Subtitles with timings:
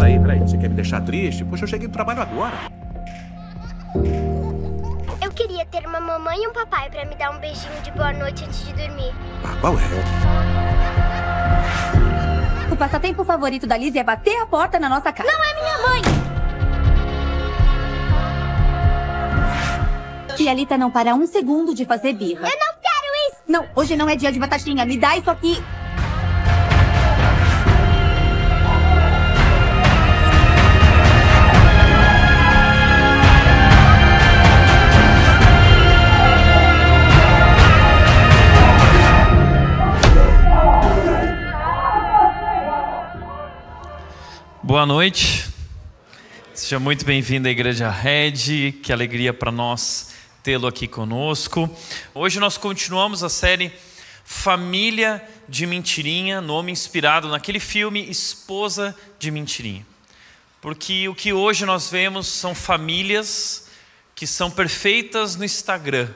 [0.00, 0.40] peraí, peraí.
[0.40, 1.44] Você quer me deixar triste?
[1.44, 2.56] Poxa, eu cheguei do trabalho agora.
[5.22, 8.12] Eu queria ter uma mamãe e um papai pra me dar um beijinho de boa
[8.12, 9.12] noite antes de dormir.
[9.44, 9.80] Ah, qual é?
[12.72, 15.30] O passatempo favorito da Liz é bater a porta na nossa casa.
[15.30, 16.02] Não é minha mãe!
[20.36, 22.48] Tia Lita não para um segundo de fazer birra.
[22.48, 23.42] Eu não quero isso!
[23.46, 24.86] Não, hoje não é dia de batatinha.
[24.86, 25.62] Me dá isso aqui.
[44.70, 45.48] Boa noite.
[46.54, 48.70] Seja muito bem-vindo à Igreja Red.
[48.84, 51.68] Que alegria para nós tê-lo aqui conosco.
[52.14, 53.72] Hoje nós continuamos a série
[54.24, 59.84] Família de Mentirinha, nome inspirado naquele filme Esposa de Mentirinha.
[60.60, 63.66] Porque o que hoje nós vemos são famílias
[64.14, 66.10] que são perfeitas no Instagram,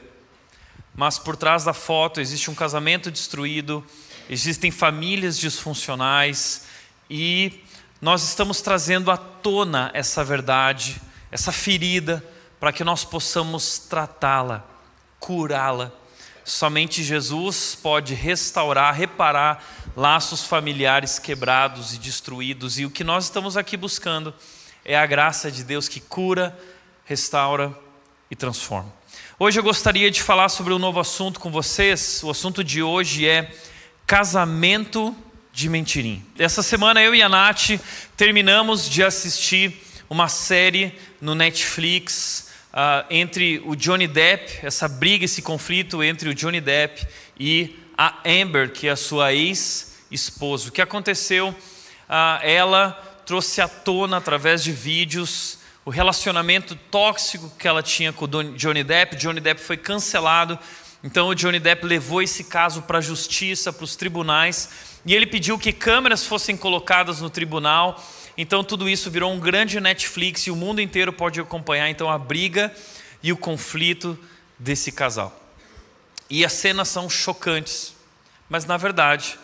[0.95, 3.85] mas por trás da foto existe um casamento destruído,
[4.29, 6.63] existem famílias disfuncionais
[7.09, 7.64] e
[8.05, 12.23] nós estamos trazendo à tona essa verdade, essa ferida,
[12.59, 14.63] para que nós possamos tratá-la,
[15.19, 15.91] curá-la.
[16.43, 19.65] Somente Jesus pode restaurar, reparar
[19.97, 24.31] laços familiares quebrados e destruídos, e o que nós estamos aqui buscando
[24.85, 26.55] é a graça de Deus que cura,
[27.05, 27.75] restaura
[28.29, 28.93] e transforma.
[29.39, 32.21] Hoje eu gostaria de falar sobre um novo assunto com vocês.
[32.21, 33.51] O assunto de hoje é
[34.05, 35.17] casamento
[35.55, 36.21] de mentirinha.
[36.37, 37.79] Essa semana eu e a Nath
[38.17, 39.73] terminamos de assistir
[40.09, 46.35] uma série no Netflix uh, entre o Johnny Depp, essa briga, esse conflito entre o
[46.35, 47.07] Johnny Depp
[47.39, 50.67] e a Amber, que é a sua ex-esposa.
[50.67, 51.51] O que aconteceu?
[51.51, 52.91] Uh, ela
[53.25, 58.83] trouxe à tona através de vídeos o relacionamento tóxico que ela tinha com o Johnny
[58.83, 59.15] Depp.
[59.15, 60.59] Johnny Depp foi cancelado.
[61.01, 65.27] Então o Johnny Depp levou esse caso para a justiça, para os tribunais e ele
[65.27, 68.03] pediu que câmeras fossem colocadas no tribunal.
[68.37, 72.17] Então tudo isso virou um grande Netflix e o mundo inteiro pode acompanhar então a
[72.17, 72.73] briga
[73.21, 74.17] e o conflito
[74.57, 75.39] desse casal.
[76.29, 77.93] E as cenas são chocantes,
[78.49, 79.37] mas na verdade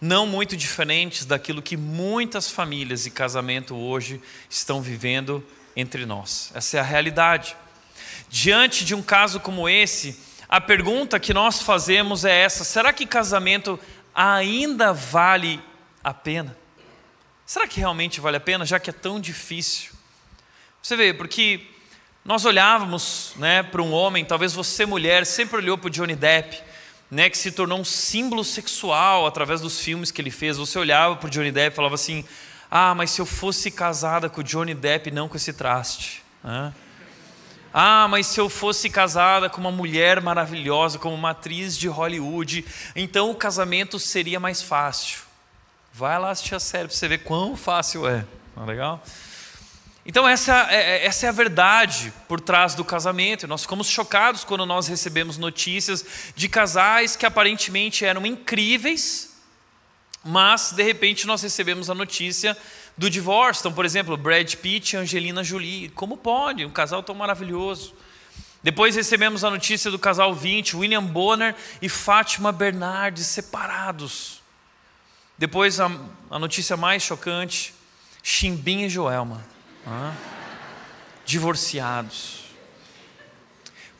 [0.00, 6.52] não muito diferentes daquilo que muitas famílias e casamento hoje estão vivendo entre nós.
[6.54, 7.56] Essa é a realidade.
[8.30, 10.16] Diante de um caso como esse,
[10.48, 13.78] a pergunta que nós fazemos é essa: será que casamento
[14.18, 15.62] ainda vale
[16.02, 16.56] a pena?
[17.46, 19.92] Será que realmente vale a pena, já que é tão difícil?
[20.82, 21.66] Você vê, porque
[22.24, 26.60] nós olhávamos né, para um homem, talvez você, mulher, sempre olhou para o Johnny Depp,
[27.08, 30.56] né, que se tornou um símbolo sexual através dos filmes que ele fez.
[30.56, 32.24] Você olhava para o Johnny Depp e falava assim:
[32.70, 36.22] Ah, mas se eu fosse casada com o Johnny Depp, não com esse traste.
[36.42, 36.72] Né?
[36.74, 36.87] Ah,
[38.10, 42.64] mas se eu fosse casada com uma mulher maravilhosa, como uma atriz de Hollywood,
[42.96, 45.20] então o casamento seria mais fácil.
[45.92, 48.24] Vai lá assistir a série para você ver quão fácil é.
[48.56, 49.02] Não é legal?
[50.04, 53.46] Então, essa é, é, essa é a verdade por trás do casamento.
[53.46, 59.36] Nós ficamos chocados quando nós recebemos notícias de casais que aparentemente eram incríveis,
[60.24, 62.56] mas de repente nós recebemos a notícia
[62.98, 63.62] do divórcio.
[63.62, 65.88] Então, por exemplo, Brad Pitt e Angelina Jolie.
[65.90, 66.66] Como pode?
[66.66, 67.94] Um casal tão maravilhoso.
[68.60, 74.42] Depois recebemos a notícia do casal 20, William Bonner e Fátima Bernardes separados.
[75.38, 75.88] Depois a,
[76.28, 77.72] a notícia mais chocante,
[78.20, 79.46] Chimbinha e Joelma,
[79.86, 80.12] ah,
[81.24, 82.46] divorciados.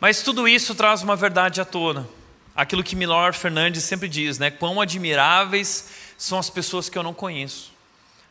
[0.00, 2.08] Mas tudo isso traz uma verdade à tona.
[2.54, 4.50] Aquilo que Milor Fernandes sempre diz, né?
[4.50, 7.77] Quão admiráveis são as pessoas que eu não conheço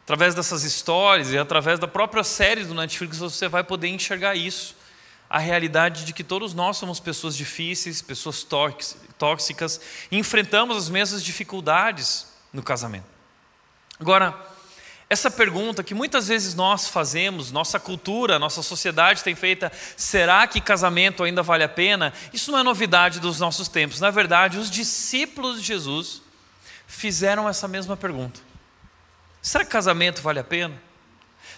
[0.07, 4.73] através dessas histórias e através da própria série do Netflix, você vai poder enxergar isso.
[5.29, 8.47] A realidade de que todos nós somos pessoas difíceis, pessoas
[9.17, 13.03] tóxicas, e enfrentamos as mesmas dificuldades no casamento.
[13.99, 14.33] Agora,
[15.09, 20.61] essa pergunta que muitas vezes nós fazemos, nossa cultura, nossa sociedade tem feita, será que
[20.61, 22.13] casamento ainda vale a pena?
[22.31, 23.99] Isso não é novidade dos nossos tempos.
[23.99, 26.21] Na verdade, os discípulos de Jesus
[26.87, 28.46] fizeram essa mesma pergunta.
[29.47, 30.75] Será que casamento vale a pena?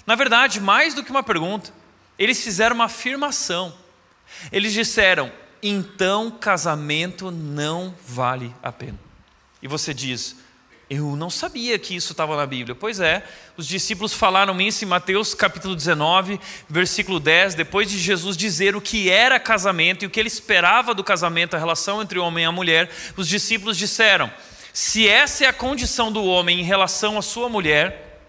[0.06, 1.74] Na verdade, mais do que uma pergunta,
[2.20, 3.74] eles fizeram uma afirmação.
[4.52, 5.32] Eles disseram:
[5.64, 9.00] então casamento não vale a pena.
[9.60, 10.36] E você diz:
[10.88, 12.76] eu não sabia que isso estava na Bíblia.
[12.76, 13.24] Pois é,
[13.58, 16.40] os discípulos falaram isso em Mateus capítulo 19,
[16.70, 20.94] versículo 10, depois de Jesus dizer o que era casamento e o que ele esperava
[20.94, 22.88] do casamento, a relação entre o homem e a mulher,
[23.18, 24.32] os discípulos disseram:
[24.80, 28.22] se essa é a condição do homem em relação à sua mulher,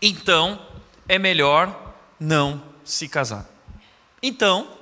[0.00, 0.58] então
[1.06, 3.46] é melhor não se casar.
[4.22, 4.74] Então,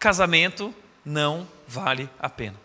[0.00, 0.74] casamento
[1.04, 2.56] não vale a pena.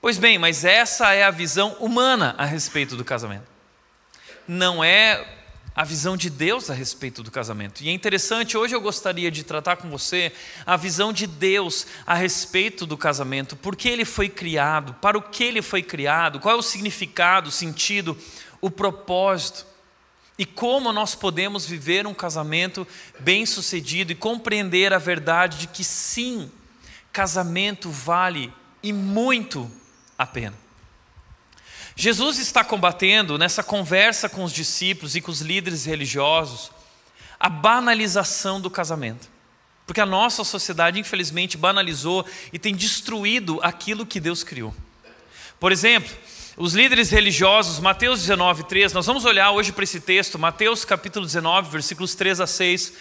[0.00, 3.46] Pois bem, mas essa é a visão humana a respeito do casamento.
[4.48, 5.26] Não é
[5.78, 7.84] a visão de Deus a respeito do casamento.
[7.84, 10.32] E é interessante, hoje eu gostaria de tratar com você
[10.66, 15.22] a visão de Deus a respeito do casamento, por que ele foi criado, para o
[15.22, 18.18] que ele foi criado, qual é o significado, o sentido,
[18.60, 19.64] o propósito.
[20.36, 22.84] E como nós podemos viver um casamento
[23.20, 26.50] bem-sucedido e compreender a verdade de que sim,
[27.12, 28.52] casamento vale
[28.82, 29.70] e muito
[30.18, 30.56] a pena.
[32.00, 36.70] Jesus está combatendo nessa conversa com os discípulos e com os líderes religiosos
[37.40, 39.28] a banalização do casamento.
[39.84, 44.72] Porque a nossa sociedade, infelizmente, banalizou e tem destruído aquilo que Deus criou.
[45.58, 46.08] Por exemplo,
[46.56, 51.26] os líderes religiosos, Mateus 19, 3, nós vamos olhar hoje para esse texto, Mateus capítulo
[51.26, 52.92] 19, versículos 3 a 6.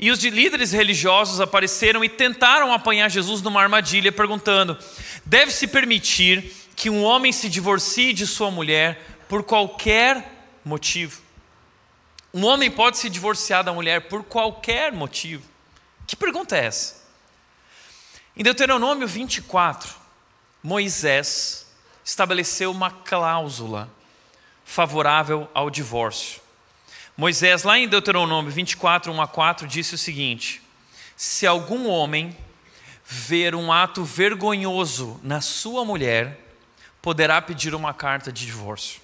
[0.00, 4.76] E os líderes religiosos apareceram e tentaram apanhar Jesus numa armadilha, perguntando:
[5.24, 8.98] deve-se permitir que um homem se divorcie de sua mulher
[9.28, 11.20] por qualquer motivo?
[12.32, 15.46] Um homem pode se divorciar da mulher por qualquer motivo?
[16.06, 17.06] Que pergunta é essa?
[18.34, 19.94] Em Deuteronômio 24,
[20.62, 21.66] Moisés
[22.02, 23.86] estabeleceu uma cláusula
[24.64, 26.40] favorável ao divórcio.
[27.14, 30.62] Moisés, lá em Deuteronômio 24, 1 a 4, disse o seguinte:
[31.14, 32.34] Se algum homem
[33.04, 36.46] ver um ato vergonhoso na sua mulher,
[37.02, 39.00] poderá pedir uma carta de divórcio.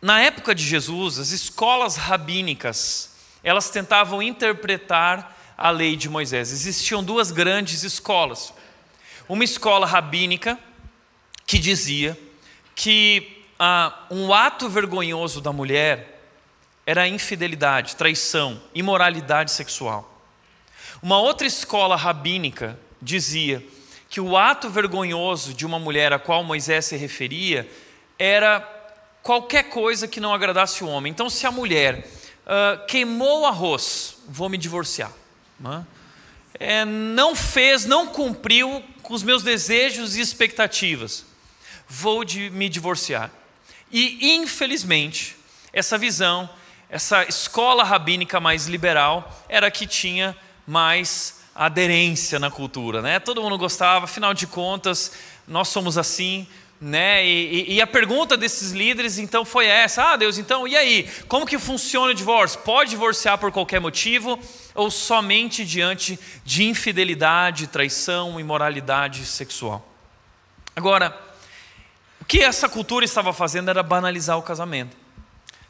[0.00, 3.10] Na época de Jesus, as escolas rabínicas,
[3.42, 6.52] elas tentavam interpretar a lei de Moisés.
[6.52, 8.52] Existiam duas grandes escolas.
[9.28, 10.58] Uma escola rabínica
[11.46, 12.18] que dizia
[12.74, 16.20] que ah, um ato vergonhoso da mulher
[16.84, 20.12] era infidelidade, traição, imoralidade sexual.
[21.02, 23.64] Uma outra escola rabínica dizia
[24.08, 27.68] que o ato vergonhoso de uma mulher a qual Moisés se referia
[28.18, 28.60] era
[29.22, 31.10] qualquer coisa que não agradasse o homem.
[31.10, 32.06] Então, se a mulher
[32.46, 35.12] uh, queimou o arroz, vou me divorciar.
[35.58, 35.84] Né?
[36.58, 41.26] É, não fez, não cumpriu com os meus desejos e expectativas,
[41.88, 43.30] vou de, me divorciar.
[43.90, 45.36] E, infelizmente,
[45.72, 46.48] essa visão,
[46.88, 50.36] essa escola rabínica mais liberal, era a que tinha
[50.66, 53.18] mais aderência na cultura, né?
[53.18, 55.12] Todo mundo gostava, afinal de contas,
[55.48, 56.46] nós somos assim,
[56.78, 57.24] né?
[57.26, 61.08] E, e, e, a pergunta desses líderes então foi essa: Ah, Deus, então e aí?
[61.26, 62.60] Como que funciona o divórcio?
[62.60, 64.38] Pode divorciar por qualquer motivo
[64.74, 69.86] ou somente diante de infidelidade, traição, imoralidade sexual?
[70.74, 71.18] Agora,
[72.20, 74.94] o que essa cultura estava fazendo era banalizar o casamento,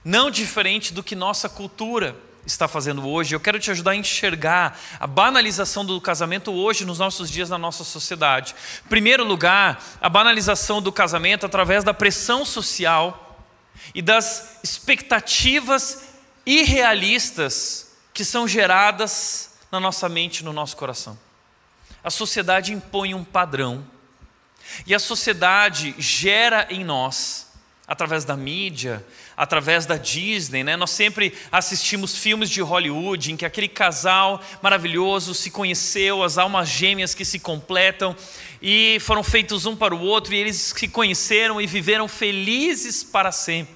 [0.04, 2.16] não diferente do que nossa cultura
[2.46, 3.34] está fazendo hoje.
[3.34, 7.58] Eu quero te ajudar a enxergar a banalização do casamento hoje, nos nossos dias, na
[7.58, 8.54] nossa sociedade.
[8.84, 13.44] Em primeiro lugar, a banalização do casamento através da pressão social
[13.94, 16.04] e das expectativas
[16.46, 21.18] irrealistas que são geradas na nossa mente no nosso coração.
[22.02, 23.84] A sociedade impõe um padrão
[24.86, 27.48] e a sociedade gera em nós,
[27.86, 29.04] através da mídia,
[29.36, 30.76] através da Disney, né?
[30.76, 36.68] Nós sempre assistimos filmes de Hollywood em que aquele casal maravilhoso se conheceu, as almas
[36.68, 38.16] gêmeas que se completam
[38.62, 43.30] e foram feitos um para o outro e eles se conheceram e viveram felizes para
[43.30, 43.74] sempre.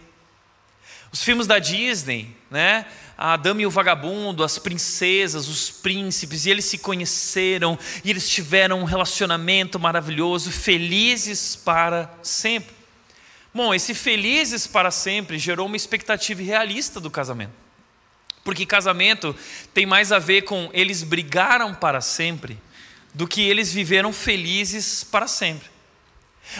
[1.12, 2.87] Os filmes da Disney, né?
[3.23, 8.26] a dama e o vagabundo, as princesas, os príncipes, e eles se conheceram, e eles
[8.26, 12.80] tiveram um relacionamento maravilhoso, felizes para sempre.
[13.52, 17.52] Bom, esse felizes para sempre gerou uma expectativa realista do casamento.
[18.45, 19.35] Porque casamento
[19.75, 22.59] tem mais a ver com eles brigaram para sempre
[23.12, 25.69] do que eles viveram felizes para sempre.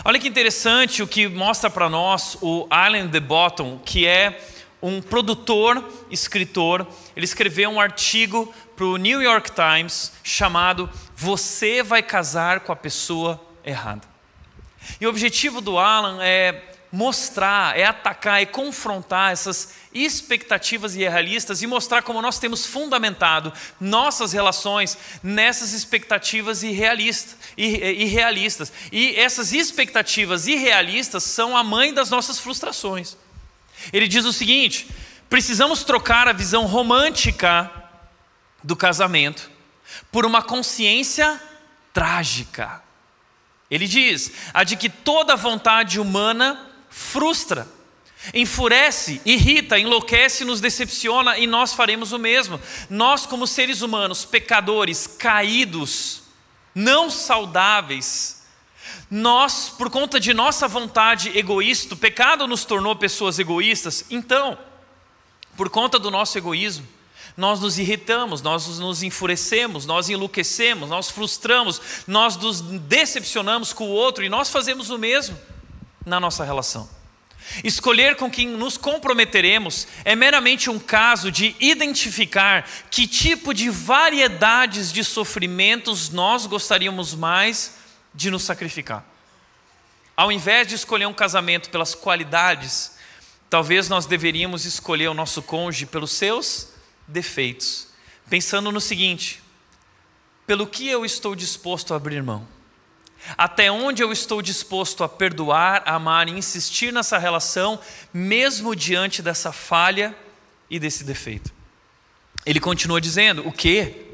[0.05, 4.41] Olha que interessante o que mostra para nós o Alan de Botton, que é
[4.83, 6.87] um produtor, escritor.
[7.17, 12.77] Ele escreveu um artigo para o New York Times chamado Você vai casar com a
[12.77, 14.09] pessoa errada.
[15.01, 21.67] E o objetivo do Alan é mostrar, é atacar, é confrontar essas expectativas irrealistas e
[21.67, 27.37] mostrar como nós temos fundamentado nossas relações nessas expectativas irrealistas.
[27.57, 28.73] irrealistas.
[28.91, 33.17] E essas expectativas irrealistas são a mãe das nossas frustrações.
[33.93, 34.89] Ele diz o seguinte:
[35.29, 37.71] precisamos trocar a visão romântica
[38.63, 39.51] do casamento
[40.11, 41.41] por uma consciência
[41.93, 42.83] trágica.
[43.71, 47.67] Ele diz: a de que toda vontade humana frustra.
[48.35, 52.61] Enfurece, irrita, enlouquece, nos decepciona e nós faremos o mesmo.
[52.91, 56.25] Nós, como seres humanos, pecadores, caídos,
[56.75, 58.43] não saudáveis,
[59.11, 64.59] nós, por conta de nossa vontade egoísta, o pecado nos tornou pessoas egoístas, então,
[65.57, 66.87] por conta do nosso egoísmo,
[67.37, 73.93] nós nos irritamos, nós nos enfurecemos, nós enlouquecemos, nós frustramos, nós nos decepcionamos com o
[73.93, 75.39] outro e nós fazemos o mesmo
[76.05, 76.89] na nossa relação.
[77.65, 84.93] Escolher com quem nos comprometeremos é meramente um caso de identificar que tipo de variedades
[84.93, 87.77] de sofrimentos nós gostaríamos mais
[88.15, 89.05] de nos sacrificar.
[90.17, 92.93] Ao invés de escolher um casamento pelas qualidades,
[93.49, 96.69] talvez nós deveríamos escolher o nosso cônjuge pelos seus
[97.09, 97.89] defeitos,
[98.29, 99.43] pensando no seguinte:
[100.47, 102.47] pelo que eu estou disposto a abrir mão?
[103.37, 107.79] Até onde eu estou disposto a perdoar, amar e insistir nessa relação,
[108.13, 110.15] mesmo diante dessa falha
[110.69, 111.53] e desse defeito?
[112.45, 114.07] Ele continua dizendo: o quê?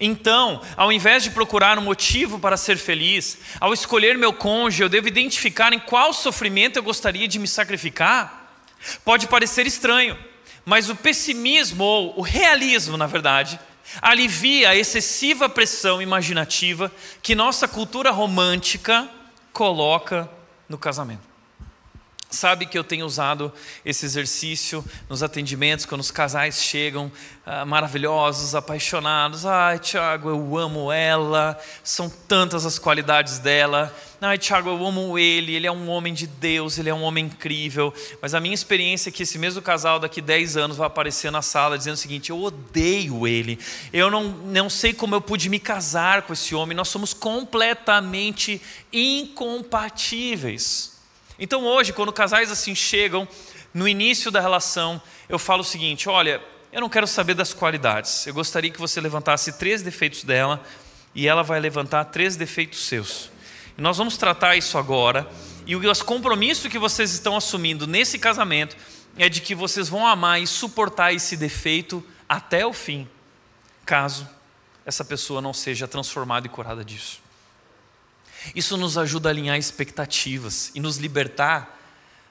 [0.00, 4.88] Então, ao invés de procurar um motivo para ser feliz, ao escolher meu cônjuge, eu
[4.88, 8.54] devo identificar em qual sofrimento eu gostaria de me sacrificar?
[9.04, 10.18] Pode parecer estranho,
[10.64, 13.60] mas o pessimismo, ou o realismo, na verdade,
[14.00, 16.90] alivia a excessiva pressão imaginativa
[17.22, 19.08] que nossa cultura romântica
[19.52, 20.28] coloca
[20.68, 21.31] no casamento.
[22.32, 23.52] Sabe que eu tenho usado
[23.84, 27.12] esse exercício nos atendimentos, quando os casais chegam
[27.44, 29.44] ah, maravilhosos, apaixonados.
[29.44, 33.94] Ai, Tiago, eu amo ela, são tantas as qualidades dela.
[34.18, 37.26] Ai, Tiago, eu amo ele, ele é um homem de Deus, ele é um homem
[37.26, 37.92] incrível.
[38.22, 41.42] Mas a minha experiência é que esse mesmo casal daqui 10 anos vai aparecer na
[41.42, 43.58] sala dizendo o seguinte: eu odeio ele,
[43.92, 48.58] eu não, não sei como eu pude me casar com esse homem, nós somos completamente
[48.90, 50.91] incompatíveis.
[51.38, 53.26] Então hoje, quando casais assim chegam
[53.72, 58.26] no início da relação, eu falo o seguinte: olha, eu não quero saber das qualidades,
[58.26, 60.62] eu gostaria que você levantasse três defeitos dela
[61.14, 63.30] e ela vai levantar três defeitos seus.
[63.76, 65.28] E nós vamos tratar isso agora.
[65.66, 68.76] E o compromisso que vocês estão assumindo nesse casamento
[69.16, 73.08] é de que vocês vão amar e suportar esse defeito até o fim,
[73.84, 74.28] caso
[74.84, 77.21] essa pessoa não seja transformada e curada disso.
[78.54, 81.78] Isso nos ajuda a alinhar expectativas e nos libertar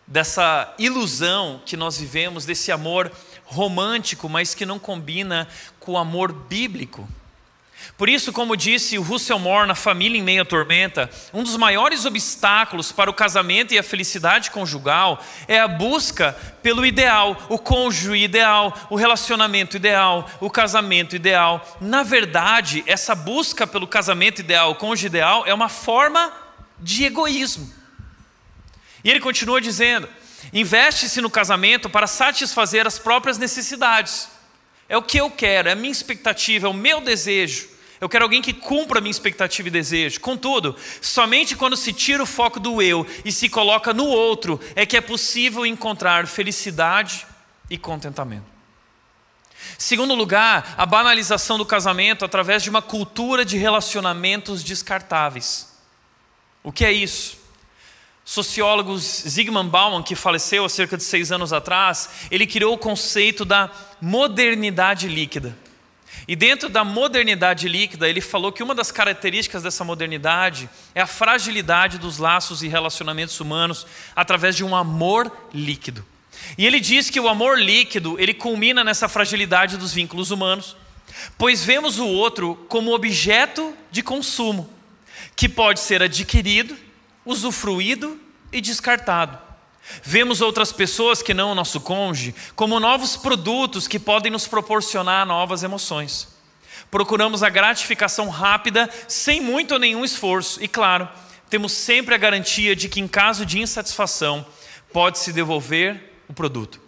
[0.06, 3.12] dessa ilusão que nós vivemos, desse amor
[3.46, 5.48] romântico, mas que não combina
[5.80, 7.08] com o amor bíblico.
[7.97, 12.05] Por isso, como disse o Russell Moore na Família em Meia Tormenta, um dos maiores
[12.05, 18.23] obstáculos para o casamento e a felicidade conjugal é a busca pelo ideal, o cônjuge
[18.23, 21.77] ideal, o relacionamento ideal, o casamento ideal.
[21.79, 26.31] Na verdade, essa busca pelo casamento ideal, o cônjuge ideal, é uma forma
[26.79, 27.71] de egoísmo.
[29.03, 30.07] E ele continua dizendo:
[30.53, 34.29] investe-se no casamento para satisfazer as próprias necessidades.
[34.88, 37.69] É o que eu quero, é a minha expectativa, é o meu desejo.
[38.01, 40.20] Eu quero alguém que cumpra a minha expectativa e desejo.
[40.20, 44.88] Contudo, somente quando se tira o foco do eu e se coloca no outro é
[44.88, 47.27] que é possível encontrar felicidade
[47.70, 48.50] e contentamento.
[49.77, 55.72] Segundo lugar, a banalização do casamento através de uma cultura de relacionamentos descartáveis.
[56.63, 57.38] O que é isso?
[58.25, 63.46] Sociólogo Zygmunt Bauman, que faleceu há cerca de seis anos atrás, ele criou o conceito
[63.46, 63.70] da
[64.01, 65.55] modernidade líquida.
[66.31, 71.05] E dentro da modernidade líquida, ele falou que uma das características dessa modernidade é a
[71.05, 73.85] fragilidade dos laços e relacionamentos humanos
[74.15, 76.05] através de um amor líquido.
[76.57, 80.77] E ele diz que o amor líquido, ele culmina nessa fragilidade dos vínculos humanos,
[81.38, 84.73] pois vemos o outro como objeto de consumo,
[85.35, 86.77] que pode ser adquirido,
[87.25, 88.17] usufruído
[88.53, 89.38] e descartado.
[90.03, 95.25] Vemos outras pessoas que não o nosso cônjuge como novos produtos que podem nos proporcionar
[95.25, 96.27] novas emoções.
[96.89, 101.07] Procuramos a gratificação rápida, sem muito ou nenhum esforço, e claro,
[101.50, 104.45] temos sempre a garantia de que, em caso de insatisfação,
[104.91, 106.79] pode-se devolver o produto.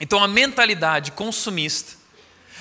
[0.00, 1.96] Então, a mentalidade consumista,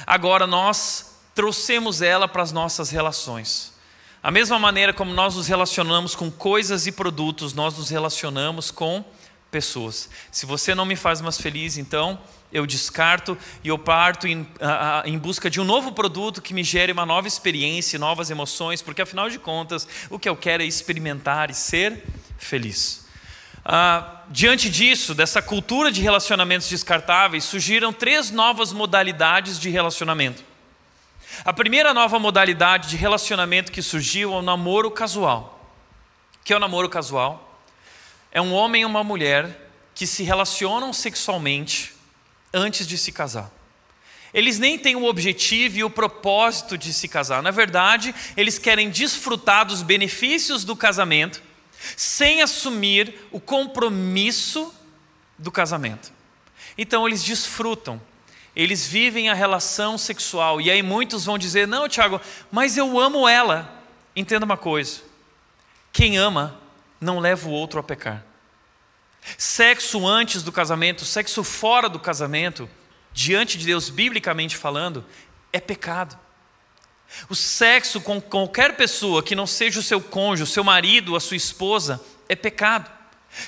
[0.05, 3.73] agora nós trouxemos ela para as nossas relações.
[4.21, 9.05] A mesma maneira como nós nos relacionamos com coisas e produtos, nós nos relacionamos com
[9.51, 10.09] pessoas.
[10.31, 12.19] Se você não me faz mais feliz, então
[12.51, 16.53] eu descarto e eu parto em, a, a, em, busca de um novo produto que
[16.53, 20.63] me gere uma nova experiência, novas emoções, porque afinal de contas o que eu quero
[20.63, 22.03] é experimentar e ser
[22.37, 23.07] feliz.
[23.63, 30.43] Ah, diante disso, dessa cultura de relacionamentos descartáveis, surgiram três novas modalidades de relacionamento.
[31.45, 35.69] A primeira nova modalidade de relacionamento que surgiu é o namoro casual.
[36.41, 37.48] O que é o namoro casual?
[38.31, 41.93] É um homem e uma mulher que se relacionam sexualmente
[42.53, 43.51] antes de se casar.
[44.33, 47.41] Eles nem têm o objetivo e o propósito de se casar.
[47.41, 51.41] Na verdade, eles querem desfrutar dos benefícios do casamento
[51.95, 54.73] sem assumir o compromisso
[55.37, 56.11] do casamento.
[56.77, 57.99] Então, eles desfrutam,
[58.55, 60.61] eles vivem a relação sexual.
[60.61, 62.21] E aí, muitos vão dizer: Não, Tiago,
[62.51, 63.83] mas eu amo ela.
[64.15, 65.01] Entenda uma coisa:
[65.91, 66.59] quem ama
[66.99, 68.23] não leva o outro a pecar.
[69.37, 72.69] Sexo antes do casamento, sexo fora do casamento,
[73.11, 75.05] diante de Deus, biblicamente falando,
[75.51, 76.17] é pecado.
[77.29, 81.19] O sexo com qualquer pessoa que não seja o seu cônjuge, o seu marido, a
[81.19, 82.89] sua esposa, é pecado.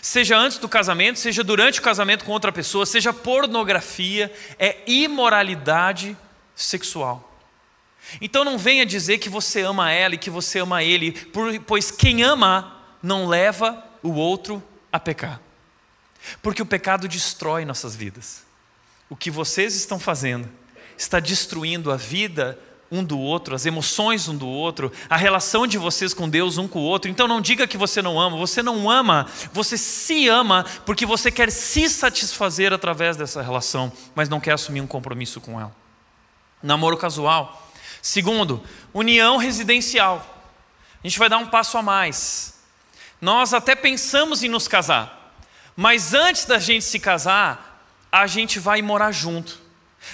[0.02, 6.18] Seja antes do casamento, seja durante o casamento com outra pessoa, seja pornografia, é imoralidade
[6.56, 7.28] sexual.
[8.20, 11.12] Então não venha dizer que você ama ela e que você ama ele,
[11.66, 15.40] pois quem ama não leva o outro a pecar.
[16.42, 18.44] Porque o pecado destrói nossas vidas.
[19.10, 20.48] O que vocês estão fazendo
[20.98, 22.58] está destruindo a vida
[22.92, 26.68] um do outro, as emoções um do outro, a relação de vocês com Deus um
[26.68, 27.10] com o outro.
[27.10, 31.32] Então não diga que você não ama, você não ama, você se ama porque você
[31.32, 35.74] quer se satisfazer através dessa relação, mas não quer assumir um compromisso com ela.
[36.62, 37.72] Namoro casual.
[38.02, 38.62] Segundo,
[38.94, 40.26] união residencial.
[41.02, 42.51] A gente vai dar um passo a mais.
[43.22, 45.36] Nós até pensamos em nos casar,
[45.76, 49.60] mas antes da gente se casar, a gente vai morar junto.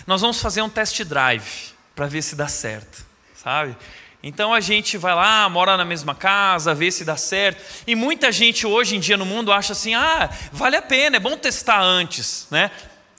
[0.05, 3.75] Nós vamos fazer um test drive para ver se dá certo, sabe?
[4.21, 7.63] Então a gente vai lá, mora na mesma casa, vê se dá certo.
[7.87, 11.19] E muita gente hoje em dia no mundo acha assim: ah, vale a pena, é
[11.19, 12.69] bom testar antes, né?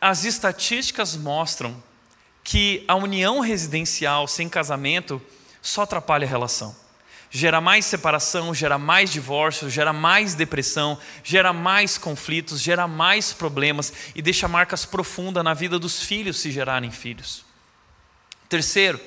[0.01, 1.83] As estatísticas mostram
[2.45, 5.21] que a união residencial sem casamento
[5.63, 6.75] só atrapalha a relação.
[7.31, 13.93] Gera mais separação, gera mais divórcio, gera mais depressão, gera mais conflitos, gera mais problemas
[14.15, 17.45] e deixa marcas profundas na vida dos filhos se gerarem filhos.
[18.49, 18.99] Terceiro,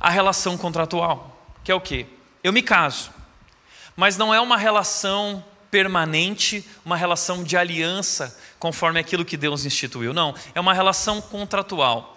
[0.00, 2.06] a relação contratual, que é o quê?
[2.42, 3.10] Eu me caso,
[3.94, 10.14] mas não é uma relação permanente, uma relação de aliança, conforme aquilo que Deus instituiu.
[10.14, 12.16] Não, é uma relação contratual.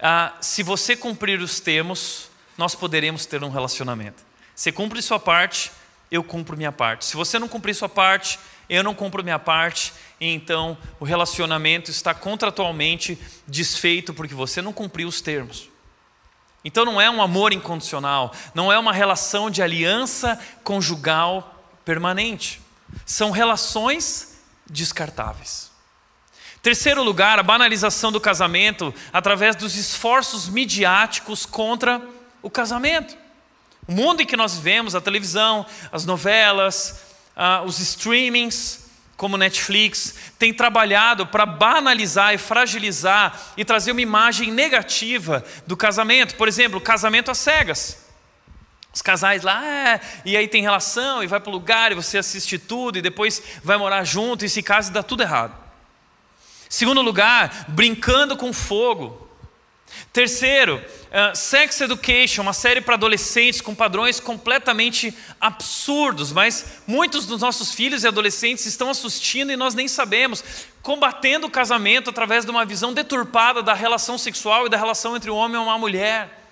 [0.00, 4.31] Ah, se você cumprir os termos, nós poderemos ter um relacionamento.
[4.54, 5.72] Você cumpre sua parte,
[6.10, 7.04] eu cumpro minha parte.
[7.04, 8.38] Se você não cumprir sua parte,
[8.68, 14.72] eu não cumpro minha parte, e então o relacionamento está contratualmente desfeito porque você não
[14.72, 15.68] cumpriu os termos.
[16.64, 22.60] Então não é um amor incondicional, não é uma relação de aliança conjugal permanente.
[23.04, 25.70] São relações descartáveis.
[26.62, 32.00] Terceiro lugar, a banalização do casamento através dos esforços midiáticos contra
[32.40, 33.21] o casamento.
[33.86, 37.02] O mundo em que nós vivemos, a televisão, as novelas,
[37.36, 38.82] uh, os streamings,
[39.16, 46.34] como Netflix, tem trabalhado para banalizar e fragilizar e trazer uma imagem negativa do casamento.
[46.36, 48.04] Por exemplo, casamento às cegas.
[48.92, 52.18] Os casais lá, é, e aí tem relação, e vai para o lugar, e você
[52.18, 55.56] assiste tudo, e depois vai morar junto, e se casa e dá tudo errado.
[56.68, 59.30] Segundo lugar, brincando com fogo.
[60.12, 67.40] Terceiro, uh, Sex Education, uma série para adolescentes com padrões completamente absurdos, mas muitos dos
[67.40, 70.44] nossos filhos e adolescentes estão assistindo e nós nem sabemos,
[70.82, 75.30] combatendo o casamento através de uma visão deturpada da relação sexual e da relação entre
[75.30, 76.42] um homem e uma mulher.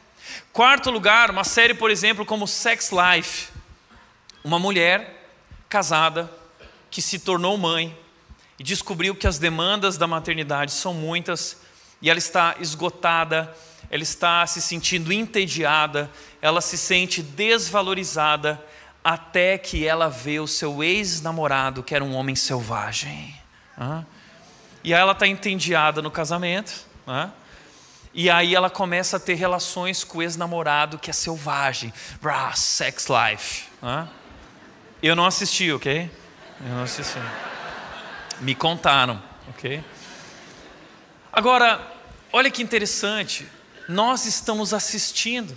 [0.53, 3.48] Quarto lugar, uma série, por exemplo, como Sex Life,
[4.42, 5.29] uma mulher
[5.68, 6.31] casada
[6.90, 7.96] que se tornou mãe
[8.59, 11.57] e descobriu que as demandas da maternidade são muitas
[12.00, 13.54] e ela está esgotada,
[13.90, 16.10] ela está se sentindo entediada,
[16.40, 18.64] ela se sente desvalorizada,
[19.02, 23.34] até que ela vê o seu ex-namorado, que era um homem selvagem.
[24.84, 26.86] E aí ela está entediada no casamento,
[28.12, 33.06] e aí ela começa a ter relações com o ex-namorado que é selvagem, Rah, sex
[33.08, 33.64] life.
[35.02, 36.10] Eu não assisti, ok?
[36.60, 37.18] Eu não assisti.
[38.40, 39.82] Me contaram, ok?
[41.32, 41.80] Agora,
[42.32, 43.46] olha que interessante,
[43.88, 45.56] nós estamos assistindo,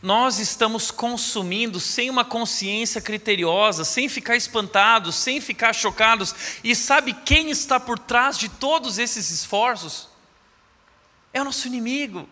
[0.00, 7.12] nós estamos consumindo sem uma consciência criteriosa, sem ficar espantados, sem ficar chocados, e sabe
[7.12, 10.08] quem está por trás de todos esses esforços?
[11.32, 12.28] É o nosso inimigo.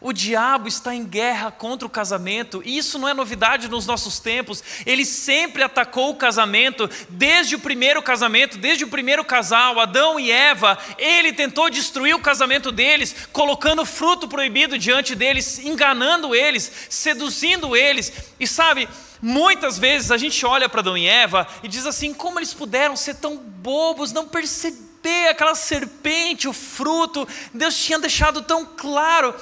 [0.00, 4.18] O diabo está em guerra contra o casamento, e isso não é novidade nos nossos
[4.18, 4.62] tempos.
[4.84, 10.30] Ele sempre atacou o casamento, desde o primeiro casamento, desde o primeiro casal, Adão e
[10.30, 10.78] Eva.
[10.98, 18.12] Ele tentou destruir o casamento deles, colocando fruto proibido diante deles, enganando eles, seduzindo eles.
[18.40, 18.88] E sabe,
[19.20, 22.96] muitas vezes a gente olha para Adão e Eva e diz assim: como eles puderam
[22.96, 29.34] ser tão bobos, não perceber aquela serpente, o fruto, Deus tinha deixado tão claro.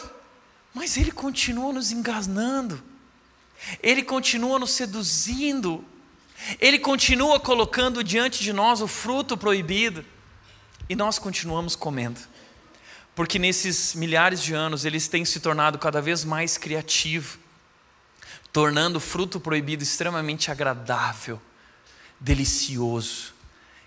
[0.72, 2.82] Mas ele continua nos enganando,
[3.82, 5.84] ele continua nos seduzindo,
[6.60, 10.04] ele continua colocando diante de nós o fruto proibido,
[10.88, 12.20] e nós continuamos comendo,
[13.14, 17.38] porque nesses milhares de anos eles têm se tornado cada vez mais criativos,
[18.52, 21.40] tornando o fruto proibido extremamente agradável,
[22.18, 23.34] delicioso.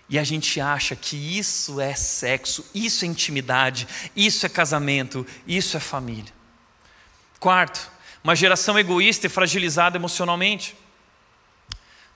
[0.08, 5.76] E a gente acha que isso é sexo, isso é intimidade, isso é casamento, isso
[5.76, 6.32] é família.
[7.44, 7.90] Quarto,
[8.24, 10.74] uma geração egoísta e fragilizada emocionalmente.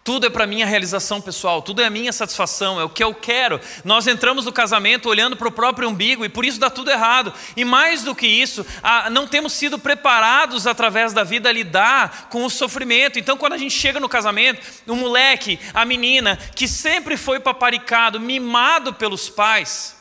[0.03, 3.13] Tudo é para minha realização pessoal, tudo é a minha satisfação, é o que eu
[3.13, 3.61] quero.
[3.85, 7.31] Nós entramos no casamento olhando para o próprio umbigo e por isso dá tudo errado.
[7.55, 8.65] E mais do que isso,
[9.13, 13.19] não temos sido preparados através da vida a lidar com o sofrimento.
[13.19, 18.19] Então, quando a gente chega no casamento, o moleque, a menina, que sempre foi paparicado,
[18.19, 19.95] mimado pelos pais,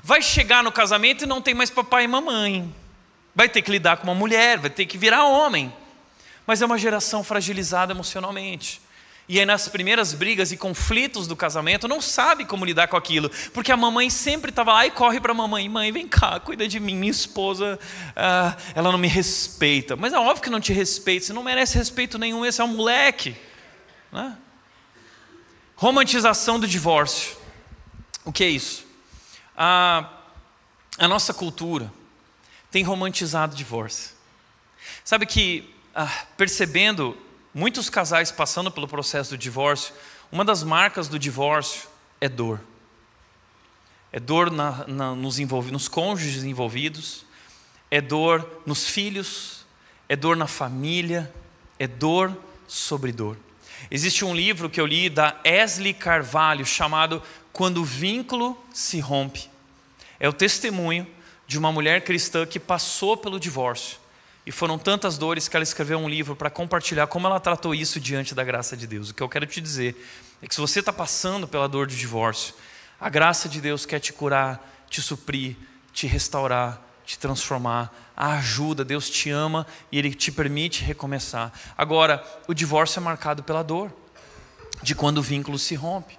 [0.00, 2.72] vai chegar no casamento e não tem mais papai e mamãe
[3.34, 5.72] vai ter que lidar com uma mulher, vai ter que virar homem.
[6.46, 8.80] Mas é uma geração fragilizada emocionalmente.
[9.28, 13.30] E aí, nas primeiras brigas e conflitos do casamento, não sabe como lidar com aquilo,
[13.54, 16.66] porque a mamãe sempre estava lá e corre para a mamãe: mãe, vem cá, cuida
[16.66, 17.78] de mim, minha esposa,
[18.16, 19.94] ah, ela não me respeita.
[19.94, 22.74] Mas é óbvio que não te respeita, você não merece respeito nenhum, esse é um
[22.74, 23.36] moleque.
[24.10, 24.36] Né?
[25.76, 27.36] Romantização do divórcio.
[28.24, 28.90] O que é isso?
[29.62, 31.92] a nossa cultura,
[32.70, 34.10] tem romantizado o divórcio.
[35.04, 37.16] Sabe que, ah, percebendo
[37.52, 39.94] muitos casais passando pelo processo do divórcio,
[40.30, 41.88] uma das marcas do divórcio
[42.20, 42.60] é dor.
[44.12, 47.24] É dor na, na, nos, nos cônjuges envolvidos,
[47.90, 49.64] é dor nos filhos,
[50.08, 51.32] é dor na família,
[51.78, 53.36] é dor sobre dor.
[53.90, 59.48] Existe um livro que eu li da Esli Carvalho chamado Quando o Vínculo se Rompe.
[60.18, 61.06] É o testemunho
[61.50, 63.98] de uma mulher cristã que passou pelo divórcio.
[64.46, 67.98] E foram tantas dores que ela escreveu um livro para compartilhar como ela tratou isso
[67.98, 69.10] diante da graça de Deus.
[69.10, 70.00] O que eu quero te dizer
[70.40, 72.54] é que se você está passando pela dor de divórcio,
[73.00, 75.56] a graça de Deus quer te curar, te suprir,
[75.92, 77.92] te restaurar, te transformar.
[78.16, 81.52] A ajuda, Deus te ama e Ele te permite recomeçar.
[81.76, 83.92] Agora, o divórcio é marcado pela dor,
[84.84, 86.16] de quando o vínculo se rompe.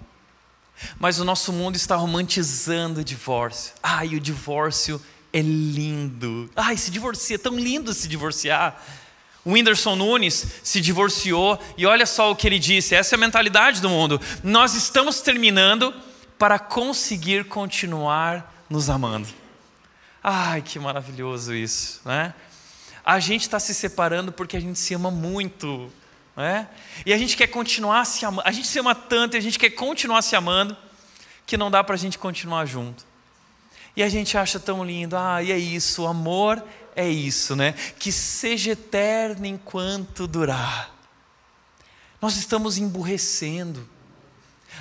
[0.98, 3.72] Mas o nosso mundo está romantizando o divórcio.
[3.82, 5.00] Ai, o divórcio
[5.32, 6.50] é lindo.
[6.54, 8.80] Ai, se divorcia, é tão lindo se divorciar.
[9.44, 13.20] O Whindersson Nunes se divorciou e olha só o que ele disse: essa é a
[13.20, 14.20] mentalidade do mundo.
[14.42, 15.92] Nós estamos terminando
[16.38, 19.28] para conseguir continuar nos amando.
[20.22, 22.34] Ai, que maravilhoso isso, né?
[23.04, 25.90] A gente está se separando porque a gente se ama muito,
[26.36, 26.68] né?
[27.04, 28.46] E a gente quer continuar se amando.
[28.46, 30.76] A gente se ama tanto e a gente quer continuar se amando
[31.44, 33.04] que não dá para a gente continuar junto.
[33.96, 36.62] E a gente acha tão lindo, ah, e é isso, o amor
[36.96, 37.74] é isso, né?
[37.98, 40.90] Que seja eterno enquanto durar.
[42.20, 43.88] Nós estamos emburrecendo.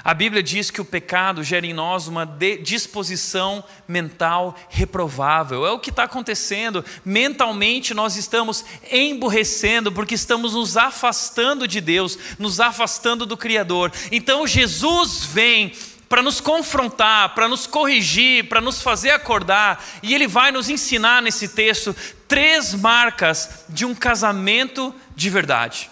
[0.04, 2.26] A Bíblia diz que o pecado gera em nós uma
[2.64, 5.66] disposição mental reprovável.
[5.66, 6.84] É o que está acontecendo.
[7.06, 13.92] Mentalmente nós estamos emburrecendo porque estamos nos afastando de Deus, nos afastando do Criador.
[14.12, 15.74] Então Jesus vem
[16.12, 21.22] para nos confrontar, para nos corrigir, para nos fazer acordar, e ele vai nos ensinar
[21.22, 21.96] nesse texto
[22.28, 25.90] três marcas de um casamento de verdade.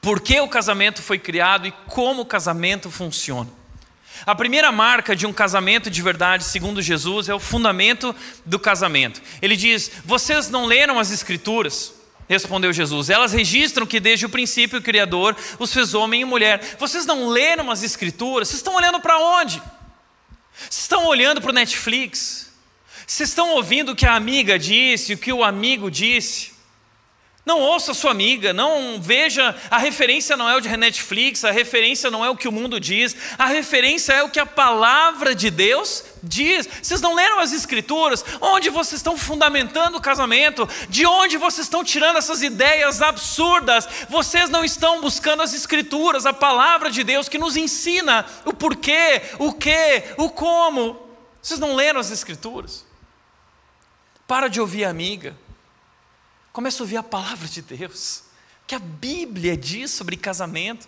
[0.00, 3.48] Por que o casamento foi criado e como o casamento funciona.
[4.26, 8.12] A primeira marca de um casamento de verdade, segundo Jesus, é o fundamento
[8.44, 9.22] do casamento.
[9.40, 11.99] Ele diz: Vocês não leram as Escrituras?
[12.30, 13.10] Respondeu Jesus.
[13.10, 16.76] Elas registram que desde o princípio o Criador os fez homem e mulher.
[16.78, 18.46] Vocês não leram as Escrituras?
[18.46, 19.60] Vocês estão olhando para onde?
[20.60, 22.48] Vocês estão olhando para o Netflix?
[23.04, 26.49] Vocês estão ouvindo o que a amiga disse, o que o amigo disse?
[27.44, 32.10] Não ouça sua amiga, não veja, a referência não é o de Netflix, a referência
[32.10, 35.50] não é o que o mundo diz, a referência é o que a palavra de
[35.50, 36.68] Deus diz.
[36.82, 38.22] Vocês não leram as escrituras?
[38.42, 40.68] Onde vocês estão fundamentando o casamento?
[40.90, 43.88] De onde vocês estão tirando essas ideias absurdas?
[44.10, 49.22] Vocês não estão buscando as escrituras, a palavra de Deus que nos ensina o porquê,
[49.38, 51.08] o que, o como.
[51.40, 52.84] Vocês não leram as escrituras?
[54.26, 55.34] Para de ouvir a amiga.
[56.60, 58.22] Começa a ouvir a palavra de Deus,
[58.66, 60.86] que a Bíblia diz sobre casamento.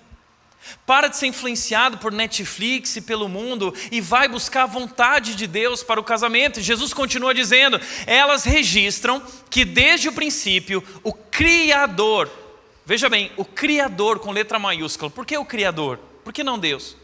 [0.85, 5.47] Para de ser influenciado por Netflix e pelo mundo e vai buscar a vontade de
[5.47, 6.61] Deus para o casamento.
[6.61, 12.31] Jesus continua dizendo: elas registram que desde o princípio o Criador,
[12.85, 15.99] veja bem, o Criador com letra maiúscula, por que o Criador?
[16.23, 16.99] Por que não Deus?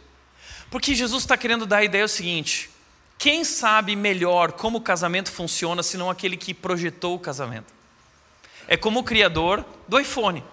[0.71, 2.69] Porque Jesus está querendo dar a ideia o seguinte:
[3.17, 7.78] quem sabe melhor como o casamento funciona senão aquele que projetou o casamento?
[8.69, 10.45] É como o criador do iPhone.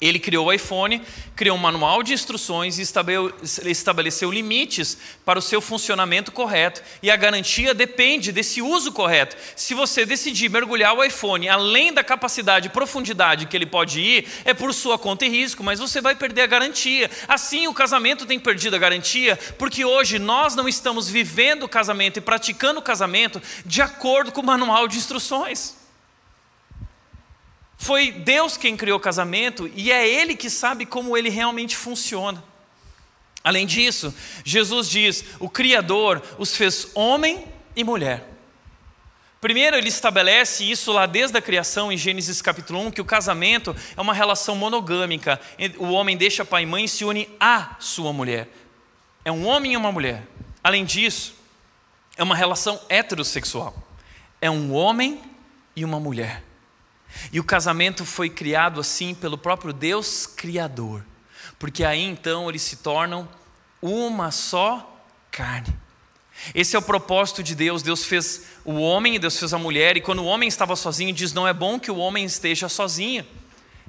[0.00, 1.00] Ele criou o iPhone,
[1.36, 6.82] criou um manual de instruções e estabeleceu limites para o seu funcionamento correto.
[7.02, 9.36] E a garantia depende desse uso correto.
[9.56, 14.28] Se você decidir mergulhar o iPhone além da capacidade e profundidade que ele pode ir,
[14.44, 17.10] é por sua conta e risco, mas você vai perder a garantia.
[17.26, 22.18] Assim, o casamento tem perdido a garantia, porque hoje nós não estamos vivendo o casamento
[22.18, 25.83] e praticando o casamento de acordo com o manual de instruções.
[27.84, 32.42] Foi Deus quem criou o casamento e é Ele que sabe como ele realmente funciona.
[33.44, 37.44] Além disso, Jesus diz: o Criador os fez homem
[37.76, 38.26] e mulher.
[39.38, 43.76] Primeiro, ele estabelece isso lá desde a criação, em Gênesis capítulo 1, que o casamento
[43.94, 45.38] é uma relação monogâmica.
[45.76, 48.48] O homem deixa pai e mãe e se une à sua mulher.
[49.26, 50.22] É um homem e uma mulher.
[50.62, 51.34] Além disso,
[52.16, 53.76] é uma relação heterossexual.
[54.40, 55.20] É um homem
[55.76, 56.42] e uma mulher.
[57.32, 61.04] E o casamento foi criado assim pelo próprio Deus Criador,
[61.58, 63.28] porque aí então eles se tornam
[63.80, 65.74] uma só carne.
[66.54, 67.82] Esse é o propósito de Deus.
[67.82, 71.32] Deus fez o homem Deus fez a mulher, e quando o homem estava sozinho, diz:
[71.32, 73.24] Não é bom que o homem esteja sozinho.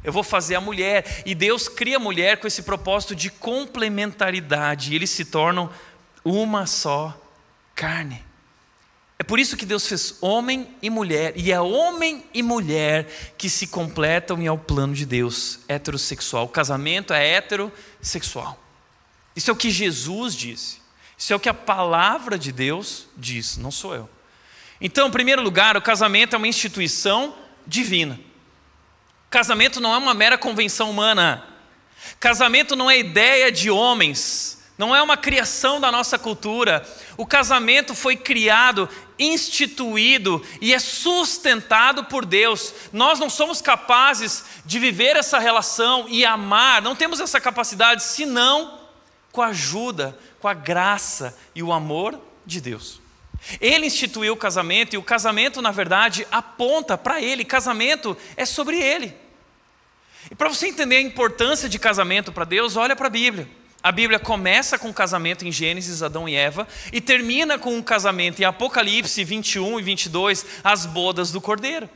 [0.03, 1.23] Eu vou fazer a mulher.
[1.25, 5.69] E Deus cria a mulher com esse propósito de complementaridade, e eles se tornam
[6.23, 7.19] uma só
[7.73, 8.23] carne.
[9.17, 13.49] É por isso que Deus fez homem e mulher, e é homem e mulher que
[13.49, 16.45] se completam e é o plano de Deus, heterossexual.
[16.45, 18.61] O casamento é heterossexual.
[19.35, 20.81] Isso é o que Jesus disse.
[21.17, 24.09] Isso é o que a palavra de Deus diz, não sou eu.
[24.81, 27.33] Então, em primeiro lugar, o casamento é uma instituição
[27.65, 28.19] divina.
[29.29, 31.47] Casamento não é uma mera convenção humana.
[32.19, 36.85] Casamento não é ideia de homens, não é uma criação da nossa cultura.
[37.15, 42.73] O casamento foi criado instituído e é sustentado por Deus.
[42.91, 48.81] Nós não somos capazes de viver essa relação e amar, não temos essa capacidade senão
[49.31, 52.99] com a ajuda, com a graça e o amor de Deus.
[53.61, 57.45] Ele instituiu o casamento e o casamento, na verdade, aponta para ele.
[57.45, 59.15] Casamento é sobre ele.
[60.29, 63.47] E para você entender a importância de casamento para Deus, olha para a Bíblia.
[63.85, 67.83] A Bíblia começa com o casamento em Gênesis, Adão e Eva, e termina com um
[67.83, 71.87] casamento em Apocalipse 21 e 22, as bodas do Cordeiro.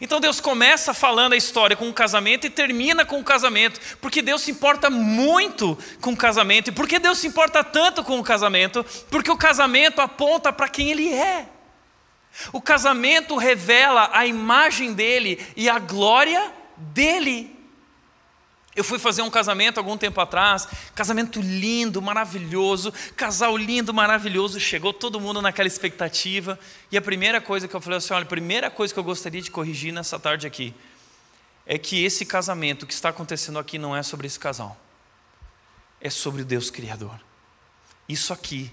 [0.00, 4.20] Então Deus começa falando a história com o casamento e termina com o casamento, porque
[4.20, 6.70] Deus se importa muito com o casamento.
[6.70, 8.84] E por que Deus se importa tanto com o casamento?
[9.08, 11.46] Porque o casamento aponta para quem Ele é.
[12.52, 17.55] O casamento revela a imagem dele e a glória dele.
[18.76, 24.92] Eu fui fazer um casamento algum tempo atrás, casamento lindo, maravilhoso, casal lindo, maravilhoso, chegou
[24.92, 26.58] todo mundo naquela expectativa.
[26.92, 29.40] E a primeira coisa que eu falei assim: olha, a primeira coisa que eu gostaria
[29.40, 30.74] de corrigir nessa tarde aqui
[31.64, 34.76] é que esse casamento que está acontecendo aqui não é sobre esse casal,
[35.98, 37.18] é sobre o Deus Criador.
[38.06, 38.70] Isso aqui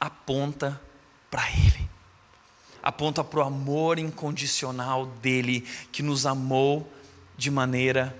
[0.00, 0.80] aponta
[1.30, 1.90] para Ele,
[2.82, 5.60] aponta para o amor incondicional dele,
[5.92, 6.90] que nos amou
[7.36, 8.16] de maneira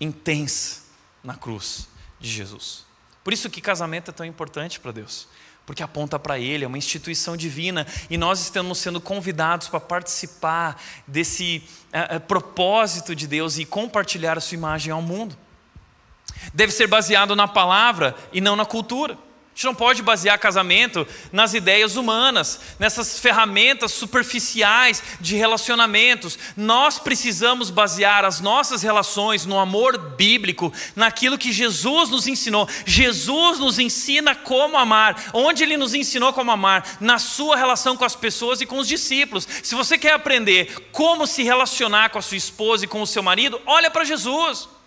[0.00, 0.82] intensa
[1.22, 1.88] na cruz
[2.20, 2.84] de Jesus.
[3.22, 5.28] Por isso que casamento é tão importante para Deus,
[5.66, 10.80] porque aponta para Ele, é uma instituição divina e nós estamos sendo convidados para participar
[11.06, 15.36] desse é, é, propósito de Deus e compartilhar a sua imagem ao mundo.
[16.54, 19.18] Deve ser baseado na palavra e não na cultura
[19.58, 26.38] gente não pode basear casamento nas ideias humanas, nessas ferramentas superficiais de relacionamentos.
[26.56, 32.68] Nós precisamos basear as nossas relações no amor bíblico, naquilo que Jesus nos ensinou.
[32.86, 35.30] Jesus nos ensina como amar.
[35.32, 36.96] Onde ele nos ensinou como amar?
[37.00, 39.48] Na sua relação com as pessoas e com os discípulos.
[39.64, 43.24] Se você quer aprender como se relacionar com a sua esposa e com o seu
[43.24, 44.77] marido, olha para Jesus.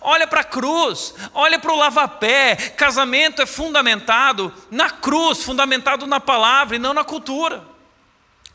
[0.00, 2.56] Olha para a cruz, olha para o lavapé.
[2.56, 7.64] Casamento é fundamentado na cruz, fundamentado na palavra e não na cultura.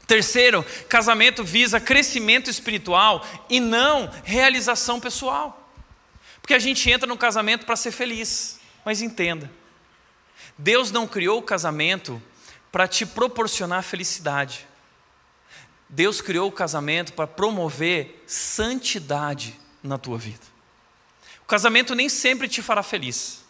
[0.05, 5.71] Terceiro, casamento visa crescimento espiritual e não realização pessoal.
[6.41, 9.49] Porque a gente entra no casamento para ser feliz, mas entenda:
[10.57, 12.21] Deus não criou o casamento
[12.71, 14.67] para te proporcionar felicidade.
[15.87, 20.50] Deus criou o casamento para promover santidade na tua vida.
[21.51, 23.43] Casamento nem sempre te fará feliz,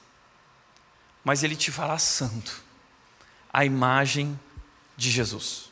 [1.23, 2.63] mas ele te fará santo,
[3.53, 4.39] a imagem
[4.97, 5.69] de Jesus.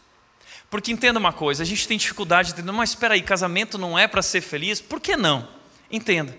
[0.70, 3.98] Porque entenda uma coisa, a gente tem dificuldade de entender, mas espera aí, casamento não
[3.98, 4.80] é para ser feliz?
[4.80, 5.50] Por que não?
[5.90, 6.38] Entenda,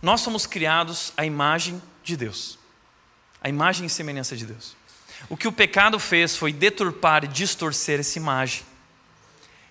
[0.00, 2.56] nós somos criados à imagem de Deus,
[3.42, 4.76] a imagem e semelhança de Deus.
[5.28, 8.62] O que o pecado fez foi deturpar e distorcer essa imagem.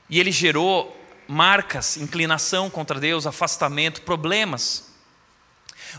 [0.09, 4.93] E ele gerou marcas, inclinação contra Deus, afastamento, problemas.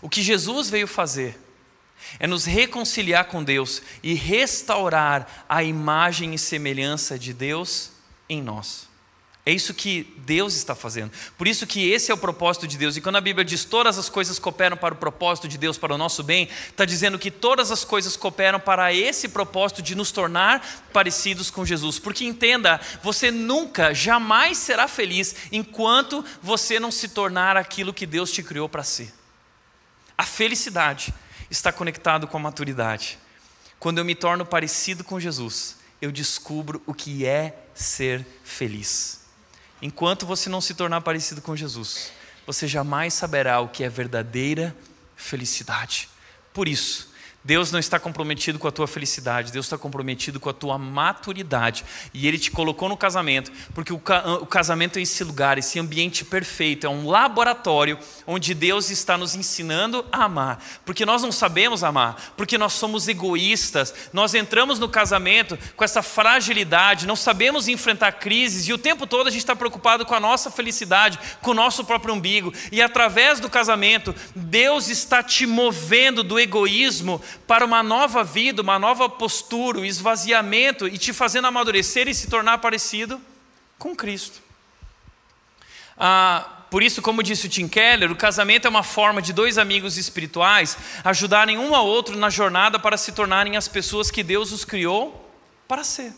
[0.02, 1.38] O que Jesus veio fazer
[2.18, 7.90] é nos reconciliar com Deus e restaurar a imagem e semelhança de Deus
[8.28, 8.86] em nós.
[9.48, 11.12] É isso que Deus está fazendo.
[11.38, 12.96] Por isso que esse é o propósito de Deus.
[12.96, 15.94] E quando a Bíblia diz todas as coisas cooperam para o propósito de Deus, para
[15.94, 20.10] o nosso bem, está dizendo que todas as coisas cooperam para esse propósito de nos
[20.10, 22.00] tornar parecidos com Jesus.
[22.00, 28.32] Porque entenda, você nunca, jamais será feliz enquanto você não se tornar aquilo que Deus
[28.32, 29.14] te criou para ser.
[30.16, 31.12] A felicidade
[31.50, 33.18] está conectado com a maturidade.
[33.78, 39.20] Quando eu me torno parecido com Jesus, eu descubro o que é ser feliz.
[39.80, 42.10] Enquanto você não se tornar parecido com Jesus,
[42.46, 44.74] você jamais saberá o que é verdadeira
[45.14, 46.08] felicidade.
[46.52, 47.12] Por isso,
[47.46, 51.84] Deus não está comprometido com a tua felicidade, Deus está comprometido com a tua maturidade.
[52.12, 55.78] E Ele te colocou no casamento, porque o, ca o, casamento é esse lugar, esse
[55.78, 60.60] ambiente perfeito, é um laboratório onde Deus está nos ensinando a amar.
[60.84, 66.02] Porque nós não sabemos amar, porque nós somos egoístas, nós entramos no casamento com essa
[66.02, 70.20] fragilidade, não sabemos enfrentar crises e o tempo todo a gente está preocupado com a
[70.20, 72.52] nossa felicidade, com o nosso próprio umbigo.
[72.72, 78.78] E através do casamento, Deus está te movendo do egoísmo para uma nova vida, uma
[78.78, 83.20] nova postura, um esvaziamento e te fazendo amadurecer e se tornar parecido
[83.78, 84.40] com Cristo.
[85.98, 89.56] Ah, por isso, como disse o Tim Keller, o casamento é uma forma de dois
[89.56, 94.52] amigos espirituais ajudarem um ao outro na jornada para se tornarem as pessoas que Deus
[94.52, 95.32] os criou
[95.68, 96.12] para ser.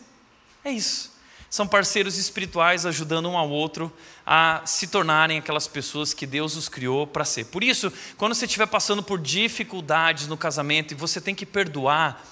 [0.65, 1.18] É isso.
[1.51, 3.93] São parceiros espirituais ajudando um ao outro
[4.27, 7.47] a se tornarem aquelas pessoas que Deus os criou para ser.
[7.47, 12.23] Por isso, quando você estiver passando por dificuldades no casamento e você tem que perdoar,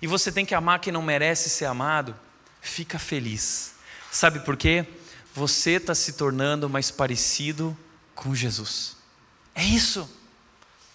[0.00, 2.14] e você tem que amar quem não merece ser amado,
[2.60, 3.74] fica feliz.
[4.10, 4.86] Sabe por quê?
[5.34, 7.76] Você está se tornando mais parecido
[8.14, 8.96] com Jesus.
[9.54, 10.08] É isso.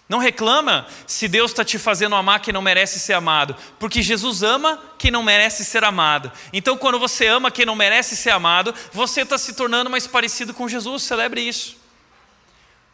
[0.10, 4.42] Não reclama se Deus está te fazendo amar quem não merece ser amado, porque Jesus
[4.42, 6.32] ama quem não merece ser amado.
[6.54, 10.54] Então, quando você ama quem não merece ser amado, você está se tornando mais parecido
[10.54, 11.04] com Jesus.
[11.04, 11.76] Celebre isso.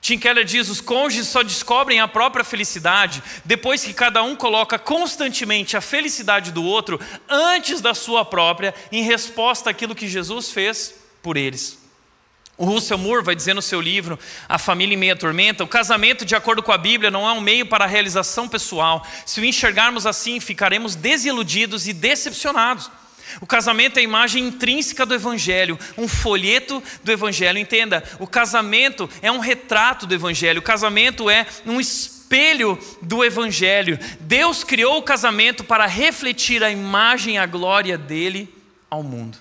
[0.02, 4.80] Tim Keller diz: os cônjuges só descobrem a própria felicidade depois que cada um coloca
[4.80, 7.00] constantemente a felicidade do outro
[7.30, 11.83] antes da sua própria, em resposta àquilo que Jesus fez por eles.
[12.56, 16.24] O Russell Moore vai dizer no seu livro A Família em Meia Tormenta: o casamento,
[16.24, 19.06] de acordo com a Bíblia, não é um meio para a realização pessoal.
[19.26, 22.92] Se o enxergarmos assim, ficaremos desiludidos e decepcionados.
[23.42, 27.58] O casamento é a imagem intrínseca do Evangelho, um folheto do Evangelho.
[27.58, 34.00] Entenda, o casamento é um retrato do Evangelho, o casamento é um espelho do Evangelho.
[34.20, 38.54] Deus criou o casamento para refletir a imagem e a glória dele
[38.90, 39.40] ao mundo.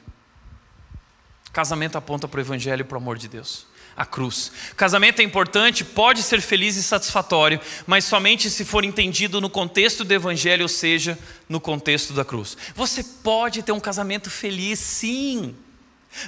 [1.52, 3.66] Casamento aponta para o Evangelho e para o amor de Deus.
[3.94, 4.50] A cruz.
[4.74, 10.02] Casamento é importante, pode ser feliz e satisfatório, mas somente se for entendido no contexto
[10.02, 12.56] do Evangelho, ou seja, no contexto da cruz.
[12.74, 15.54] Você pode ter um casamento feliz, sim.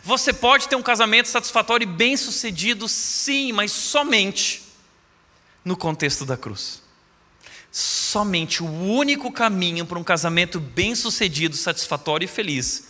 [0.03, 4.63] Você pode ter um casamento satisfatório e bem-sucedido, sim, mas somente
[5.65, 6.83] no contexto da cruz.
[7.73, 12.89] Somente o único caminho para um casamento bem-sucedido, satisfatório e feliz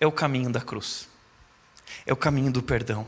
[0.00, 1.12] é o caminho da cruz
[2.06, 3.06] é o caminho do perdão,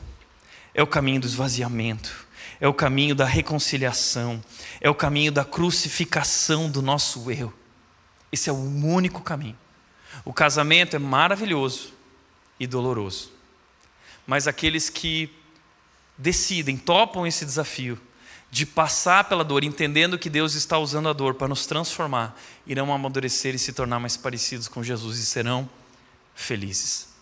[0.74, 2.26] é o caminho do esvaziamento,
[2.60, 4.42] é o caminho da reconciliação,
[4.80, 7.52] é o caminho da crucificação do nosso eu.
[8.32, 9.56] Esse é o único caminho.
[10.24, 11.92] O casamento é maravilhoso
[12.58, 13.30] e doloroso,
[14.26, 15.30] mas aqueles que
[16.16, 18.00] decidem, topam esse desafio
[18.50, 22.92] de passar pela dor, entendendo que Deus está usando a dor para nos transformar, irão
[22.92, 25.68] amadurecer e se tornar mais parecidos com Jesus e serão
[26.34, 27.15] felizes.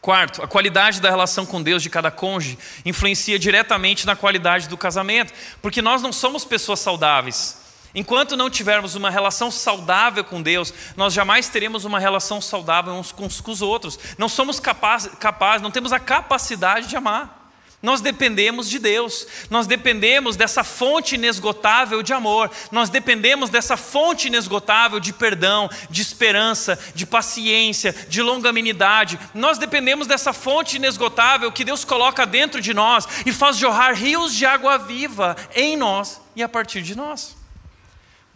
[0.00, 4.76] Quarto, a qualidade da relação com Deus de cada cônjuge influencia diretamente na qualidade do
[4.76, 7.58] casamento, porque nós não somos pessoas saudáveis.
[7.94, 13.12] Enquanto não tivermos uma relação saudável com Deus, nós jamais teremos uma relação saudável uns
[13.12, 13.98] com os outros.
[14.16, 17.39] Não somos capazes, capaz, não temos a capacidade de amar.
[17.82, 24.28] Nós dependemos de Deus, nós dependemos dessa fonte inesgotável de amor, nós dependemos dessa fonte
[24.28, 29.18] inesgotável de perdão, de esperança, de paciência, de longanimidade.
[29.32, 34.34] Nós dependemos dessa fonte inesgotável que Deus coloca dentro de nós e faz jorrar rios
[34.34, 37.34] de água viva em nós e a partir de nós.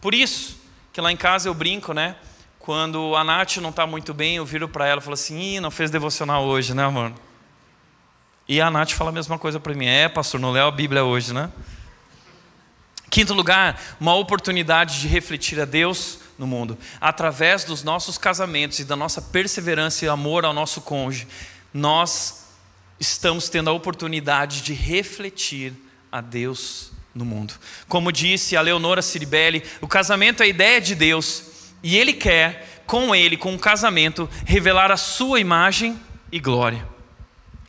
[0.01, 0.59] Por isso
[0.91, 2.15] que lá em casa eu brinco, né?
[2.57, 5.59] Quando a Nath não está muito bem, eu viro para ela e falo assim: Ih,
[5.59, 7.13] não fez devocional hoje, né, amor?
[8.47, 9.87] E a Nath fala a mesma coisa para mim.
[9.87, 11.49] É, pastor, não leu a Bíblia hoje, né?
[13.09, 16.77] Quinto lugar, uma oportunidade de refletir a Deus no mundo.
[16.99, 21.27] Através dos nossos casamentos e da nossa perseverança e amor ao nosso cônjuge,
[21.73, 22.45] nós
[22.99, 25.73] estamos tendo a oportunidade de refletir
[26.11, 27.53] a Deus no mundo.
[27.87, 32.83] Como disse a Leonora Ciribelli, o casamento é a ideia de Deus e Ele quer,
[32.85, 35.99] com Ele, com o casamento, revelar a sua imagem
[36.31, 36.94] e glória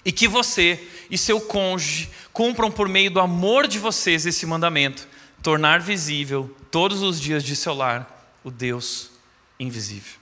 [0.07, 0.80] e que você
[1.11, 5.09] e seu cônjuge cumpram por meio do amor de vocês esse mandamento,
[5.42, 9.11] tornar visível todos os dias de seu lar o Deus
[9.59, 10.14] invisível.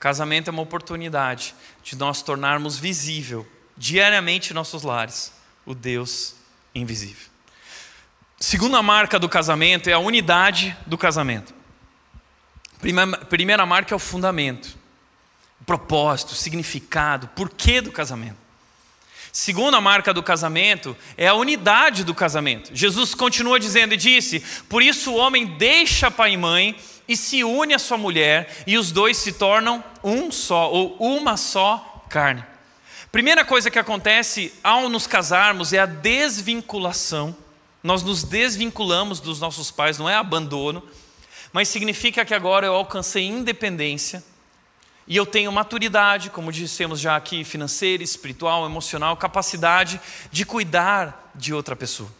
[0.00, 3.46] casamento é uma oportunidade de nós tornarmos visível
[3.76, 5.32] diariamente em nossos lares
[5.64, 6.34] o Deus
[6.74, 7.28] invisível.
[8.40, 11.54] Segunda marca do casamento é a unidade do casamento.
[12.80, 14.76] Primeira, primeira marca é o fundamento,
[15.60, 18.43] o propósito, o significado, o porquê do casamento.
[19.36, 22.70] Segunda marca do casamento é a unidade do casamento.
[22.72, 26.76] Jesus continua dizendo e disse: Por isso o homem deixa pai e mãe
[27.08, 31.36] e se une à sua mulher, e os dois se tornam um só, ou uma
[31.36, 32.44] só carne.
[33.10, 37.36] Primeira coisa que acontece ao nos casarmos é a desvinculação.
[37.82, 40.80] Nós nos desvinculamos dos nossos pais, não é abandono,
[41.52, 44.22] mas significa que agora eu alcancei independência
[45.06, 50.00] e eu tenho maturidade, como dissemos já aqui, financeira, espiritual, emocional, capacidade
[50.32, 52.10] de cuidar de outra pessoa.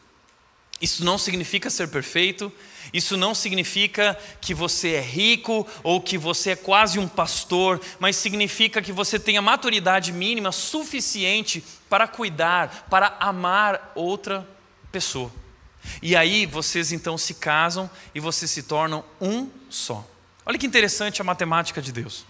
[0.81, 2.53] Isso não significa ser perfeito,
[2.93, 8.17] isso não significa que você é rico ou que você é quase um pastor, mas
[8.17, 14.47] significa que você tenha maturidade mínima suficiente para cuidar, para amar outra
[14.93, 15.33] pessoa.
[16.03, 20.07] E aí vocês então se casam e vocês se tornam um só.
[20.45, 22.27] Olha que interessante a matemática de Deus.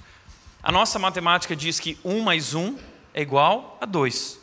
[0.64, 2.78] A nossa matemática diz que 1 mais 1
[3.12, 4.40] é igual a 2.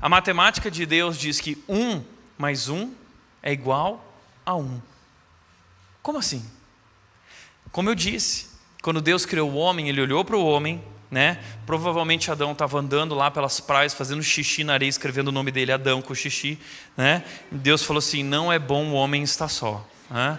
[0.00, 2.04] A matemática de Deus diz que 1
[2.38, 2.94] mais 1
[3.42, 4.14] é igual
[4.46, 4.80] a 1.
[6.00, 6.48] Como assim?
[7.72, 8.46] Como eu disse,
[8.80, 10.80] quando Deus criou o homem, ele olhou para o homem,
[11.10, 11.42] né?
[11.66, 15.72] Provavelmente Adão estava andando lá pelas praias, fazendo xixi na areia, escrevendo o nome dele
[15.72, 16.60] Adão com xixi,
[16.96, 17.24] né?
[17.50, 20.38] Deus falou assim: "Não é bom o homem estar só, né?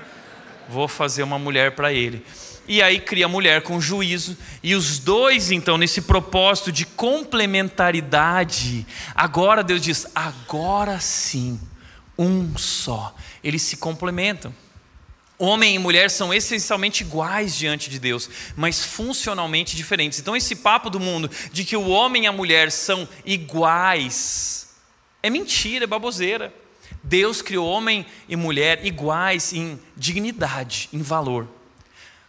[0.69, 2.25] Vou fazer uma mulher para ele."
[2.67, 8.87] E aí cria a mulher com juízo, e os dois, então, nesse propósito de complementaridade,
[9.13, 11.59] agora Deus diz: agora sim,
[12.17, 13.15] um só.
[13.43, 14.53] Eles se complementam.
[15.37, 20.19] Homem e mulher são essencialmente iguais diante de Deus, mas funcionalmente diferentes.
[20.19, 24.69] Então, esse papo do mundo de que o homem e a mulher são iguais
[25.21, 26.53] é mentira, é baboseira.
[27.03, 31.47] Deus criou homem e mulher iguais em dignidade, em valor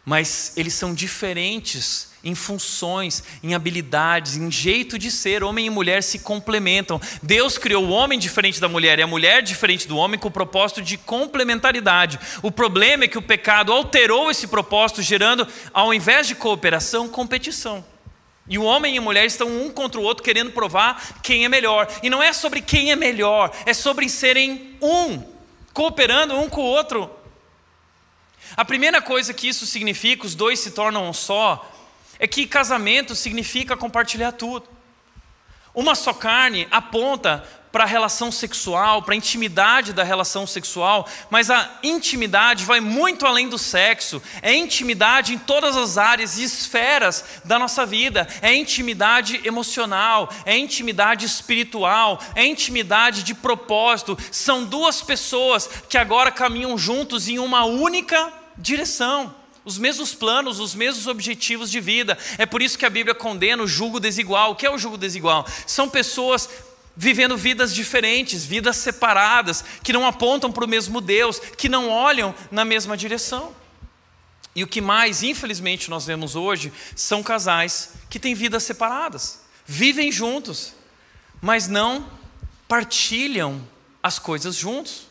[0.07, 5.43] mas eles são diferentes em funções, em habilidades, em jeito de ser.
[5.43, 7.01] Homem e mulher se complementam.
[7.21, 10.31] Deus criou o homem diferente da mulher e a mulher diferente do homem com o
[10.31, 12.21] propósito de complementaridade.
[12.41, 17.85] O problema é que o pecado alterou esse propósito, gerando, ao invés de cooperação, competição.
[18.49, 21.49] E o homem e a mulher estão um contra o outro querendo provar quem é
[21.49, 21.89] melhor.
[22.01, 25.21] E não é sobre quem é melhor, é sobre serem um,
[25.73, 27.11] cooperando um com o outro.
[28.55, 31.73] A primeira coisa que isso significa, os dois se tornam um só,
[32.19, 34.69] é que casamento significa compartilhar tudo.
[35.75, 41.51] Uma só carne aponta para a relação sexual, para a intimidade da relação sexual, mas
[41.51, 47.23] a intimidade vai muito além do sexo, é intimidade em todas as áreas e esferas
[47.45, 54.17] da nossa vida, é intimidade emocional, é intimidade espiritual, é intimidade de propósito.
[54.33, 59.35] São duas pessoas que agora caminham juntos em uma única direção,
[59.67, 62.17] os mesmos planos, os mesmos objetivos de vida.
[62.39, 64.53] É por isso que a Bíblia condena o julgo desigual.
[64.53, 65.45] O que é o julgo desigual?
[65.67, 66.49] São pessoas
[66.97, 72.35] vivendo vidas diferentes, vidas separadas, que não apontam para o mesmo Deus, que não olham
[72.51, 73.55] na mesma direção.
[74.55, 80.11] E o que mais, infelizmente, nós vemos hoje são casais que têm vidas separadas, vivem
[80.11, 80.73] juntos,
[81.43, 82.11] mas não
[82.67, 83.63] partilham
[84.03, 85.09] as coisas juntos.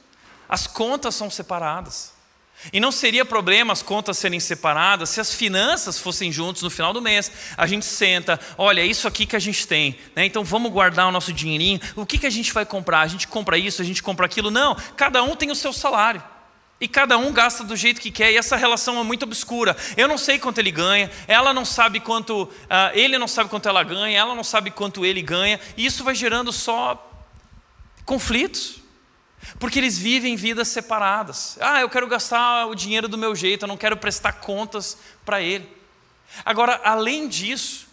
[0.49, 2.14] As contas são separadas.
[2.71, 6.93] E não seria problema as contas serem separadas se as finanças fossem juntos no final
[6.93, 7.31] do mês.
[7.57, 10.25] A gente senta, olha, é isso aqui que a gente tem, né?
[10.25, 11.79] então vamos guardar o nosso dinheirinho.
[11.95, 13.01] O que, que a gente vai comprar?
[13.01, 14.49] A gente compra isso, a gente compra aquilo?
[14.49, 16.21] Não, cada um tem o seu salário.
[16.79, 19.77] E cada um gasta do jeito que quer, e essa relação é muito obscura.
[19.95, 22.49] Eu não sei quanto ele ganha, ela não sabe quanto, uh,
[22.93, 26.13] ele não sabe quanto ela ganha, ela não sabe quanto ele ganha, e isso vai
[26.13, 27.01] gerando só
[28.03, 28.84] conflitos.
[29.59, 31.57] Porque eles vivem vidas separadas.
[31.61, 35.41] Ah, eu quero gastar o dinheiro do meu jeito, eu não quero prestar contas para
[35.41, 35.69] ele.
[36.43, 37.85] Agora, além disso,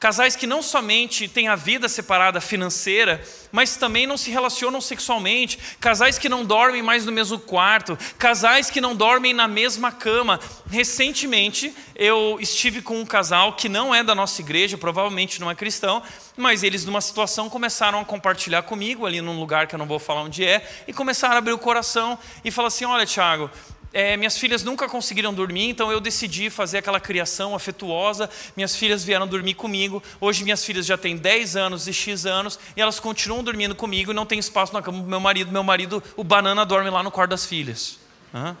[0.00, 3.22] Casais que não somente têm a vida separada financeira,
[3.52, 5.58] mas também não se relacionam sexualmente.
[5.78, 7.98] Casais que não dormem mais no mesmo quarto.
[8.18, 10.40] Casais que não dormem na mesma cama.
[10.70, 15.54] Recentemente, eu estive com um casal que não é da nossa igreja, provavelmente não é
[15.54, 16.02] cristão,
[16.40, 19.98] mas eles, numa situação, começaram a compartilhar comigo, ali num lugar que eu não vou
[19.98, 23.50] falar onde é, e começaram a abrir o coração e falar assim: Olha, Tiago,
[23.92, 28.30] é, minhas filhas nunca conseguiram dormir, então eu decidi fazer aquela criação afetuosa.
[28.56, 30.02] Minhas filhas vieram dormir comigo.
[30.20, 34.12] Hoje minhas filhas já têm 10 anos e X anos e elas continuam dormindo comigo
[34.12, 35.50] e não tem espaço na cama do meu marido.
[35.50, 37.98] Meu marido, o banana, dorme lá no quarto das filhas.
[38.32, 38.56] Uhum.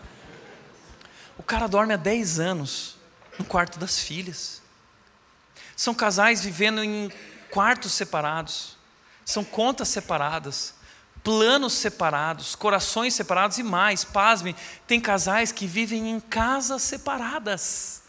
[1.38, 2.96] O cara dorme há 10 anos
[3.38, 4.60] no quarto das filhas.
[5.76, 7.10] São casais vivendo em
[7.50, 8.76] quartos separados,
[9.24, 10.74] são contas separadas
[11.22, 14.54] planos separados, corações separados e mais, pasmem,
[14.86, 18.02] tem casais que vivem em casas separadas.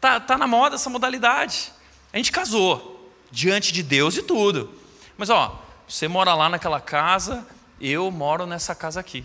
[0.00, 1.72] Tá, tá na moda essa modalidade.
[2.12, 4.72] A gente casou diante de Deus e tudo.
[5.16, 7.46] Mas ó, você mora lá naquela casa,
[7.80, 9.24] eu moro nessa casa aqui.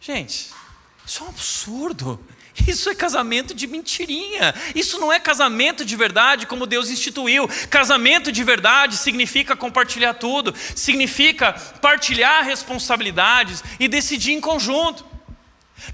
[0.00, 0.52] Gente,
[1.04, 2.24] isso é um absurdo.
[2.66, 4.54] Isso é casamento de mentirinha.
[4.74, 7.48] Isso não é casamento de verdade como Deus instituiu.
[7.68, 15.04] Casamento de verdade significa compartilhar tudo, significa partilhar responsabilidades e decidir em conjunto.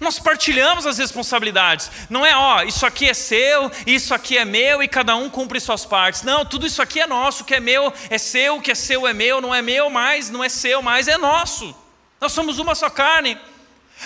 [0.01, 1.91] Nós partilhamos as responsabilidades.
[2.09, 5.61] Não é, ó, isso aqui é seu, isso aqui é meu e cada um cumpre
[5.61, 6.23] suas partes.
[6.23, 8.75] Não, tudo isso aqui é nosso, o que é meu é seu, o que é
[8.75, 11.75] seu é meu, não é meu mais, não é seu mais, é nosso.
[12.21, 13.37] Nós somos uma só carne.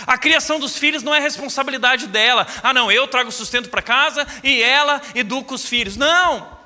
[0.05, 2.47] A criação dos filhos não é responsabilidade dela.
[2.62, 5.97] Ah, não, eu trago sustento para casa e ela educa os filhos.
[5.97, 6.57] Não!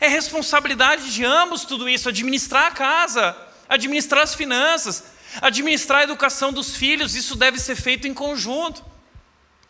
[0.00, 3.36] É responsabilidade de ambos tudo isso, administrar a casa,
[3.68, 5.04] administrar as finanças,
[5.40, 8.84] administrar a educação dos filhos, isso deve ser feito em conjunto.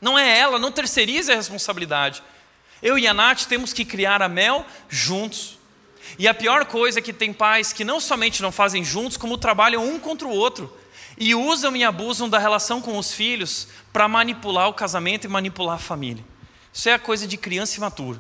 [0.01, 2.23] Não é ela, não terceirize a responsabilidade.
[2.83, 5.59] Eu e a Nath temos que criar a Mel juntos.
[6.19, 9.39] E a pior coisa é que tem pais que não somente não fazem juntos, como
[9.39, 10.82] trabalham um contra o outro
[11.23, 15.77] e usam e abusam da relação com os filhos para manipular o casamento e manipular
[15.77, 16.25] a família.
[16.73, 18.19] Isso é a coisa de criança imatura.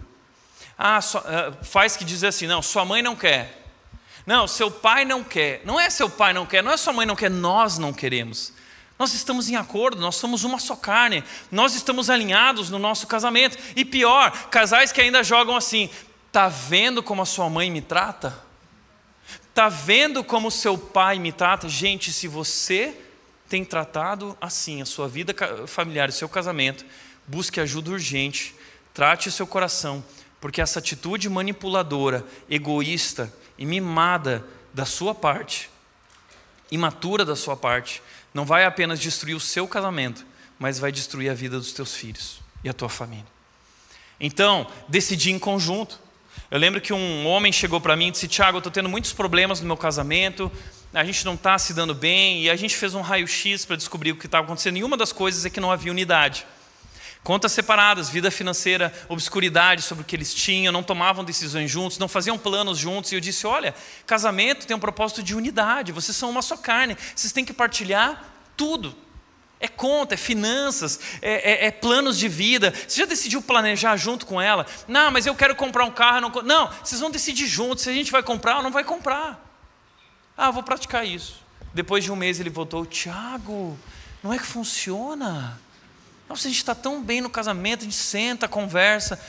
[0.78, 3.60] Ah, eh, faz que dizer assim, não, sua mãe não quer.
[4.24, 5.62] Não, seu pai não quer.
[5.64, 8.52] Não é seu pai não quer, não é sua mãe não quer, nós não queremos.
[8.96, 13.58] Nós estamos em acordo, nós somos uma só carne, nós estamos alinhados no nosso casamento.
[13.74, 15.90] E pior, casais que ainda jogam assim:
[16.30, 18.51] tá vendo como a sua mãe me trata?
[19.52, 21.68] Está vendo como seu pai me trata?
[21.68, 22.98] Gente, se você
[23.50, 25.34] tem tratado assim a sua vida
[25.66, 26.86] familiar, o seu casamento,
[27.26, 28.54] busque ajuda urgente,
[28.94, 30.02] trate o seu coração,
[30.40, 34.42] porque essa atitude manipuladora, egoísta e mimada
[34.72, 35.68] da sua parte,
[36.70, 40.24] imatura da sua parte, não vai apenas destruir o seu casamento,
[40.58, 43.26] mas vai destruir a vida dos teus filhos e a tua família.
[44.18, 46.00] Então, decidir em conjunto.
[46.52, 49.14] Eu lembro que um homem chegou para mim e disse: Tiago, eu estou tendo muitos
[49.14, 50.52] problemas no meu casamento,
[50.92, 54.12] a gente não está se dando bem, e a gente fez um raio-x para descobrir
[54.12, 54.76] o que estava acontecendo.
[54.76, 56.44] E uma das coisas é que não havia unidade.
[57.24, 62.06] Contas separadas, vida financeira, obscuridade sobre o que eles tinham, não tomavam decisões juntos, não
[62.06, 63.10] faziam planos juntos.
[63.12, 63.74] E eu disse: olha,
[64.06, 68.30] casamento tem um propósito de unidade, vocês são uma só carne, vocês têm que partilhar
[68.58, 68.94] tudo.
[69.62, 72.74] É conta, é finanças, é, é, é, planos de vida.
[72.86, 74.66] Você já decidiu planejar junto com ela?
[74.88, 76.20] Não, mas eu quero comprar um carro.
[76.20, 79.40] Não, não, vocês vão decidir juntos se a gente vai comprar ou não vai comprar.
[80.36, 81.40] Ah, vou praticar isso.
[81.72, 83.78] Depois de um mês ele voltou, Tiago,
[84.20, 85.56] não é que funciona.
[86.28, 89.20] Nossa, a gente está tão bem no casamento, a gente senta, conversa.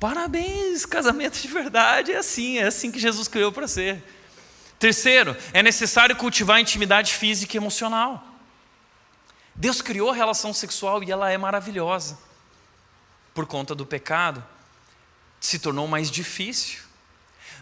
[0.00, 4.02] Parabéns, casamento de verdade é assim, é assim que Jesus criou para ser.
[4.78, 8.31] Terceiro, é necessário cultivar intimidade física e emocional.
[9.54, 12.18] Deus criou a relação sexual e ela é maravilhosa.
[13.34, 14.44] Por conta do pecado,
[15.40, 16.80] se tornou mais difícil.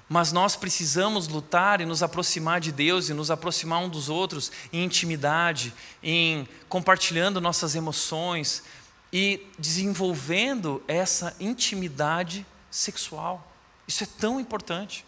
[0.08, 4.50] Mas nós precisamos lutar e nos aproximar de Deus e nos aproximar um dos outros
[4.72, 5.72] em intimidade,
[6.02, 8.64] em compartilhando nossas emoções
[9.12, 13.52] e desenvolvendo essa intimidade sexual.
[13.86, 15.04] Isso é tão importante.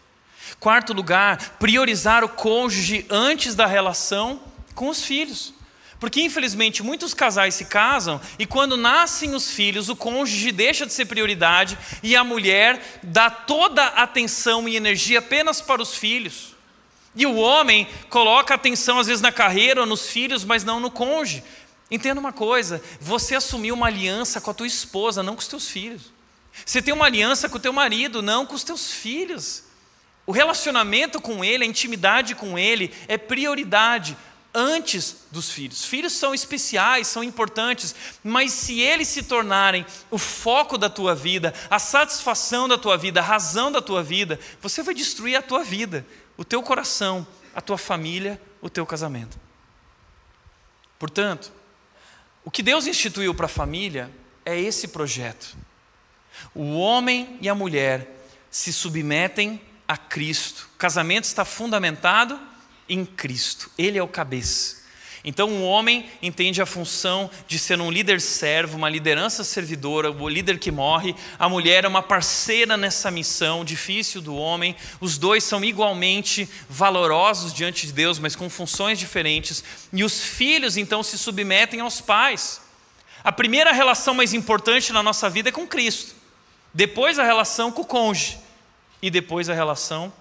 [0.59, 4.41] Quarto lugar, priorizar o cônjuge antes da relação
[4.73, 5.53] com os filhos.
[6.03, 10.91] Porque infelizmente muitos casais se casam e quando nascem os filhos, o cônjuge deixa de
[10.91, 16.55] ser prioridade e a mulher dá toda a atenção e energia apenas para os filhos.
[17.15, 20.91] E o homem coloca atenção às vezes na carreira ou nos filhos, mas não no
[20.91, 21.41] cônjuge.
[21.89, 25.69] Entenda uma coisa, você assumiu uma aliança com a tua esposa, não com os teus
[25.69, 26.11] filhos.
[26.65, 29.63] Você tem uma aliança com o teu marido, não com os teus filhos.
[30.27, 34.17] O relacionamento com ele, a intimidade com ele é prioridade
[34.53, 35.83] antes dos filhos.
[35.83, 41.53] Filhos são especiais, são importantes, mas se eles se tornarem o foco da tua vida,
[41.69, 45.63] a satisfação da tua vida, a razão da tua vida, você vai destruir a tua
[45.63, 46.05] vida,
[46.37, 47.25] o teu coração,
[47.55, 49.39] a tua família, o teu casamento.
[50.99, 51.51] Portanto,
[52.45, 54.11] o que Deus instituiu para a família
[54.45, 55.55] é esse projeto.
[56.53, 60.69] O homem e a mulher se submetem a Cristo.
[60.75, 62.39] O casamento está fundamentado
[62.87, 63.69] em Cristo.
[63.77, 64.83] Ele é o cabeça.
[65.25, 70.11] Então, o um homem entende a função de ser um líder servo, uma liderança servidora,
[70.11, 71.15] o líder que morre.
[71.39, 74.75] A mulher é uma parceira nessa missão difícil do homem.
[74.99, 79.63] Os dois são igualmente valorosos diante de Deus, mas com funções diferentes.
[79.93, 82.61] E os filhos, então, se submetem aos pais.
[83.23, 86.15] A primeira relação mais importante na nossa vida é com Cristo.
[86.73, 88.37] Depois, a relação com o cônjuge.
[89.01, 90.11] E depois, a relação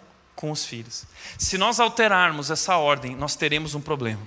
[0.42, 1.04] com os filhos.
[1.38, 4.20] Se nós alterarmos essa ordem, nós teremos um problema.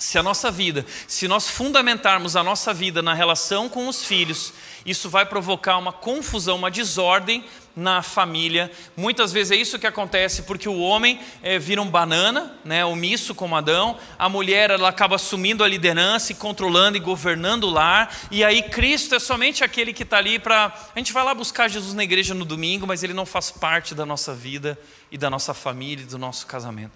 [0.00, 4.50] Se a nossa vida, se nós fundamentarmos a nossa vida na relação com os filhos,
[4.86, 7.44] isso vai provocar uma confusão, uma desordem
[7.76, 8.72] na família.
[8.96, 13.34] Muitas vezes é isso que acontece, porque o homem é, vira um banana, né, omisso
[13.34, 18.10] como Adão, a mulher ela acaba assumindo a liderança e controlando e governando o lar,
[18.30, 20.74] e aí Cristo é somente aquele que está ali para.
[20.96, 23.94] A gente vai lá buscar Jesus na igreja no domingo, mas ele não faz parte
[23.94, 24.78] da nossa vida
[25.12, 26.92] e da nossa família e do nosso casamento.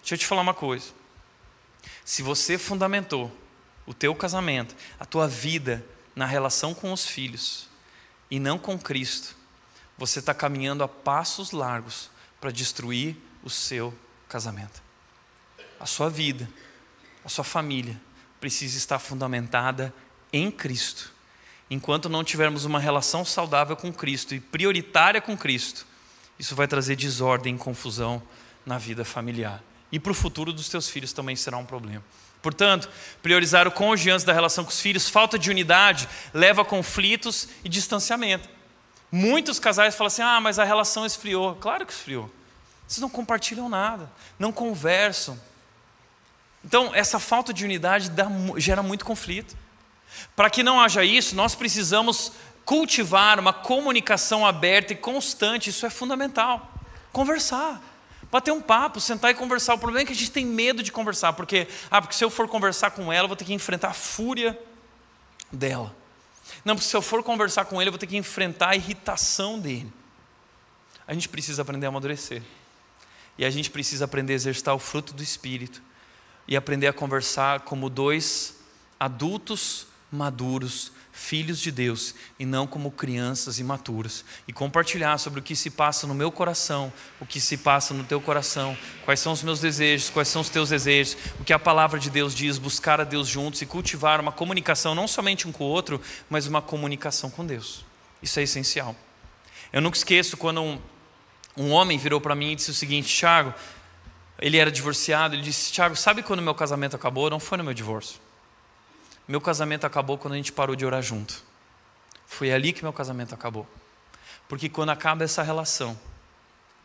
[0.00, 0.99] Deixa eu te falar uma coisa.
[2.10, 3.30] Se você fundamentou
[3.86, 7.68] o teu casamento, a tua vida na relação com os filhos
[8.28, 9.36] e não com Cristo,
[9.96, 13.96] você está caminhando a passos largos para destruir o seu
[14.28, 14.82] casamento.
[15.78, 16.50] A sua vida,
[17.24, 17.96] a sua família
[18.40, 19.94] precisa estar fundamentada
[20.32, 21.12] em Cristo.
[21.70, 25.86] Enquanto não tivermos uma relação saudável com Cristo e prioritária com Cristo,
[26.36, 28.20] isso vai trazer desordem e confusão
[28.66, 29.62] na vida familiar.
[29.92, 32.02] E para o futuro dos teus filhos também será um problema.
[32.42, 32.88] Portanto,
[33.22, 37.48] priorizar o cônjuge antes da relação com os filhos, falta de unidade, leva a conflitos
[37.64, 38.48] e distanciamento.
[39.12, 41.56] Muitos casais falam assim: ah, mas a relação esfriou.
[41.56, 42.30] Claro que esfriou.
[42.86, 45.38] Vocês não compartilham nada, não conversam.
[46.64, 48.26] Então, essa falta de unidade dá,
[48.56, 49.56] gera muito conflito.
[50.34, 52.32] Para que não haja isso, nós precisamos
[52.64, 56.72] cultivar uma comunicação aberta e constante, isso é fundamental.
[57.12, 57.80] Conversar,
[58.30, 59.74] bater um papo, sentar e conversar.
[59.74, 62.30] O problema é que a gente tem medo de conversar, porque, ah, porque se eu
[62.30, 64.58] for conversar com ela, eu vou ter que enfrentar a fúria
[65.52, 65.94] dela.
[66.64, 69.58] Não, porque se eu for conversar com ele, eu vou ter que enfrentar a irritação
[69.58, 69.92] dele.
[71.06, 72.42] A gente precisa aprender a amadurecer.
[73.38, 75.82] E a gente precisa aprender a exercitar o fruto do Espírito.
[76.46, 78.56] E aprender a conversar como dois
[78.98, 85.54] adultos maduros filhos de Deus e não como crianças imaturas, e compartilhar sobre o que
[85.54, 89.42] se passa no meu coração, o que se passa no teu coração, quais são os
[89.42, 93.00] meus desejos, quais são os teus desejos, o que a palavra de Deus diz, buscar
[93.00, 96.62] a Deus juntos e cultivar uma comunicação não somente um com o outro, mas uma
[96.62, 97.84] comunicação com Deus.
[98.22, 98.96] Isso é essencial.
[99.72, 100.80] Eu nunca esqueço quando um,
[101.56, 103.54] um homem virou para mim e disse o seguinte: Tiago,
[104.38, 107.30] ele era divorciado, ele disse: Tiago, sabe quando meu casamento acabou?
[107.30, 108.20] Não foi no meu divórcio
[109.30, 111.44] meu casamento acabou quando a gente parou de orar junto.
[112.26, 113.64] Foi ali que meu casamento acabou.
[114.48, 115.96] Porque quando acaba essa relação,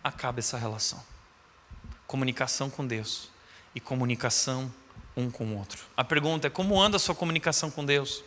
[0.04, 1.04] acaba essa relação.
[2.06, 3.30] Comunicação com Deus
[3.74, 4.72] e comunicação
[5.18, 5.82] um com o outro.
[5.98, 8.24] A pergunta é: como anda a sua comunicação com Deus?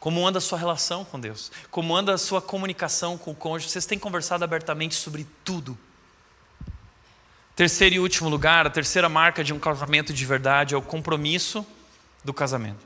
[0.00, 1.52] Como anda a sua relação com Deus?
[1.70, 3.70] Como anda a sua comunicação com o cônjuge?
[3.70, 5.76] Vocês têm conversado abertamente sobre tudo.
[7.54, 11.66] Terceiro e último lugar, a terceira marca de um casamento de verdade é o compromisso
[12.24, 12.85] do casamento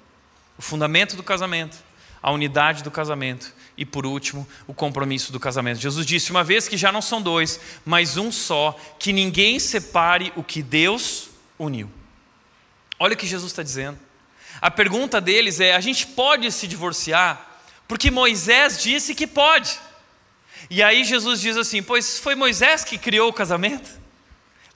[0.61, 1.79] o fundamento do casamento,
[2.23, 5.81] a unidade do casamento e, por último, o compromisso do casamento.
[5.81, 10.31] Jesus disse: uma vez que já não são dois, mas um só, que ninguém separe
[10.37, 11.91] o que Deus uniu.
[12.99, 13.99] Olha o que Jesus está dizendo.
[14.61, 17.63] A pergunta deles é: a gente pode se divorciar?
[17.89, 19.81] Porque Moisés disse que pode.
[20.69, 23.99] E aí Jesus diz assim: pois foi Moisés que criou o casamento?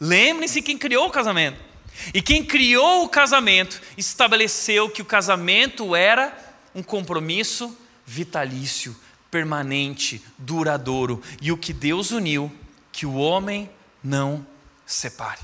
[0.00, 1.73] Lembre-se quem criou o casamento.
[2.12, 6.36] E quem criou o casamento estabeleceu que o casamento era
[6.74, 8.96] um compromisso vitalício,
[9.30, 11.22] permanente, duradouro.
[11.40, 12.52] E o que Deus uniu,
[12.92, 13.70] que o homem
[14.02, 14.46] não
[14.84, 15.40] separe.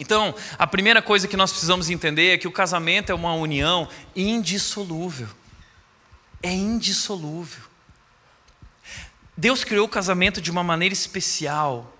[0.00, 3.88] Então, a primeira coisa que nós precisamos entender é que o casamento é uma união
[4.14, 5.28] indissolúvel.
[6.40, 7.64] É indissolúvel.
[9.36, 11.96] Deus criou o casamento de uma maneira especial,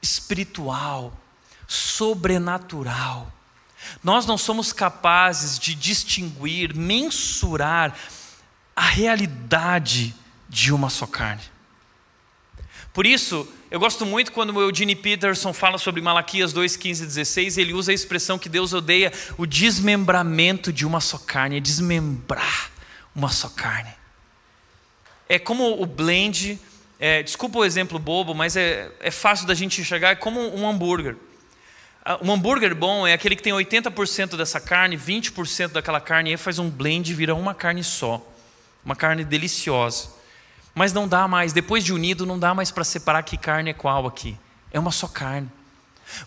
[0.00, 1.18] espiritual,
[1.70, 3.32] sobrenatural.
[4.02, 7.96] Nós não somos capazes de distinguir, mensurar
[8.74, 10.12] a realidade
[10.48, 11.42] de uma só carne.
[12.92, 17.06] Por isso, eu gosto muito quando o Eugene Peterson fala sobre Malaquias 2, 15 e
[17.06, 21.60] 16, ele usa a expressão que Deus odeia o desmembramento de uma só carne, é
[21.60, 22.72] desmembrar
[23.14, 23.94] uma só carne.
[25.28, 26.58] É como o blend,
[26.98, 30.68] é, desculpa o exemplo bobo, mas é, é fácil da gente enxergar, é como um
[30.68, 31.16] hambúrguer.
[32.04, 36.36] Ah, um hambúrguer bom é aquele que tem 80% dessa carne, 20% daquela carne, e
[36.36, 38.24] faz um blend e vira uma carne só.
[38.84, 40.08] Uma carne deliciosa.
[40.74, 43.74] Mas não dá mais, depois de unido, não dá mais para separar que carne é
[43.74, 44.36] qual aqui.
[44.72, 45.50] É uma só carne.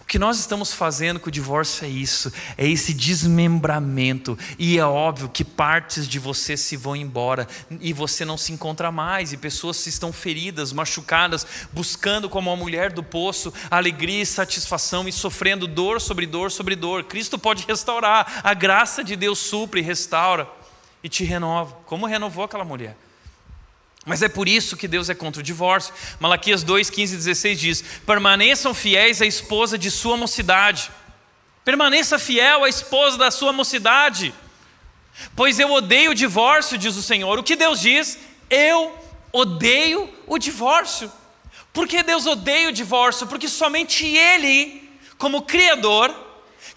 [0.02, 4.38] O que nós estamos fazendo com o divórcio é isso, é esse desmembramento.
[4.58, 7.48] E é óbvio que partes de você se vão embora
[7.80, 12.92] e você não se encontra mais, e pessoas estão feridas, machucadas, buscando como a mulher
[12.92, 17.04] do poço alegria e satisfação e sofrendo dor sobre dor sobre dor.
[17.04, 20.48] Cristo pode restaurar, a graça de Deus supre, restaura
[21.04, 22.96] e te renova, como renovou aquela mulher.
[24.06, 25.94] Mas é por isso que Deus é contra o divórcio.
[26.20, 30.92] Malaquias 2, 15 e 16 diz: Permaneçam fiéis à esposa de sua mocidade.
[31.64, 34.34] Permaneça fiel à esposa da sua mocidade.
[35.36, 37.40] Pois eu odeio o divórcio, diz o Senhor.
[37.40, 38.18] O que Deus diz?
[38.50, 38.94] Eu
[39.32, 41.10] odeio o divórcio.
[41.72, 43.26] Por que Deus odeia o divórcio?
[43.26, 46.14] Porque somente Ele, como Criador,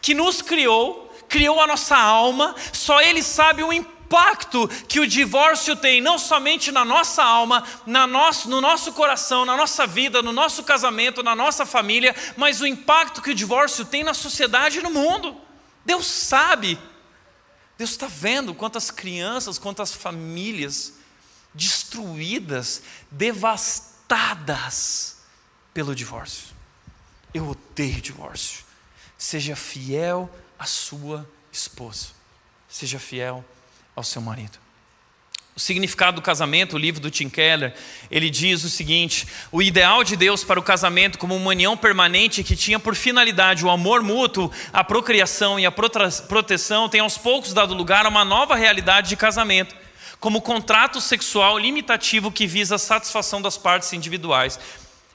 [0.00, 5.06] que nos criou, criou a nossa alma, só Ele sabe o impacto impacto que o
[5.06, 10.22] divórcio tem, não somente na nossa alma, na nosso, no nosso coração, na nossa vida,
[10.22, 14.78] no nosso casamento, na nossa família, mas o impacto que o divórcio tem na sociedade
[14.78, 15.36] e no mundo.
[15.84, 16.78] Deus sabe,
[17.76, 20.92] Deus está vendo quantas crianças, quantas famílias
[21.52, 25.16] destruídas, devastadas
[25.74, 26.54] pelo divórcio.
[27.34, 28.64] Eu odeio divórcio.
[29.18, 32.08] Seja fiel à sua esposa.
[32.68, 33.44] Seja fiel
[33.96, 34.58] ao seu marido.
[35.56, 37.74] O significado do casamento, o livro do Tim Keller,
[38.10, 42.44] ele diz o seguinte: o ideal de Deus para o casamento como uma união permanente
[42.44, 47.54] que tinha por finalidade o amor mútuo, a procriação e a proteção, tem aos poucos
[47.54, 49.74] dado lugar a uma nova realidade de casamento,
[50.20, 54.60] como contrato sexual limitativo que visa a satisfação das partes individuais.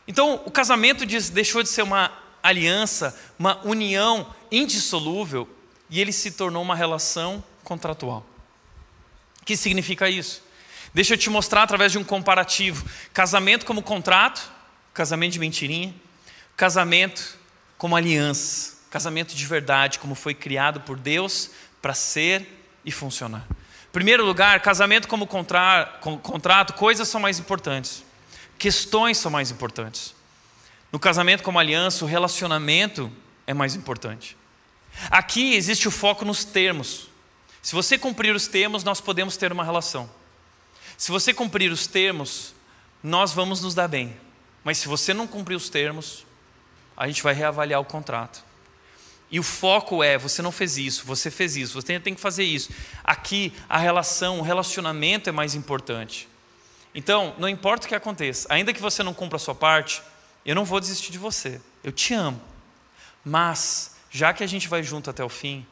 [0.07, 2.11] Então, o casamento deixou de ser uma
[2.41, 5.47] aliança, uma união indissolúvel,
[5.87, 8.25] e ele se tornou uma relação contratual.
[9.41, 10.43] O que significa isso?
[10.93, 14.51] Deixa eu te mostrar através de um comparativo: casamento como contrato,
[14.93, 15.93] casamento de mentirinha,
[16.55, 17.37] casamento
[17.77, 22.47] como aliança, casamento de verdade, como foi criado por Deus para ser
[22.85, 23.47] e funcionar.
[23.91, 28.03] Primeiro lugar, casamento como contrato, coisas são mais importantes,
[28.57, 30.13] questões são mais importantes.
[30.91, 33.11] No casamento como aliança, o relacionamento
[33.47, 34.37] é mais importante.
[35.09, 37.10] Aqui existe o foco nos termos.
[37.61, 40.09] Se você cumprir os termos, nós podemos ter uma relação.
[40.97, 42.53] Se você cumprir os termos,
[43.03, 44.15] nós vamos nos dar bem.
[44.63, 46.25] Mas se você não cumprir os termos,
[46.95, 48.43] a gente vai reavaliar o contrato.
[49.31, 52.43] E o foco é: você não fez isso, você fez isso, você tem que fazer
[52.43, 52.69] isso.
[53.03, 56.27] Aqui, a relação, o relacionamento é mais importante.
[56.93, 60.03] Então, não importa o que aconteça, ainda que você não cumpra a sua parte,
[60.45, 61.61] eu não vou desistir de você.
[61.83, 62.41] Eu te amo.
[63.23, 65.65] Mas, já que a gente vai junto até o fim,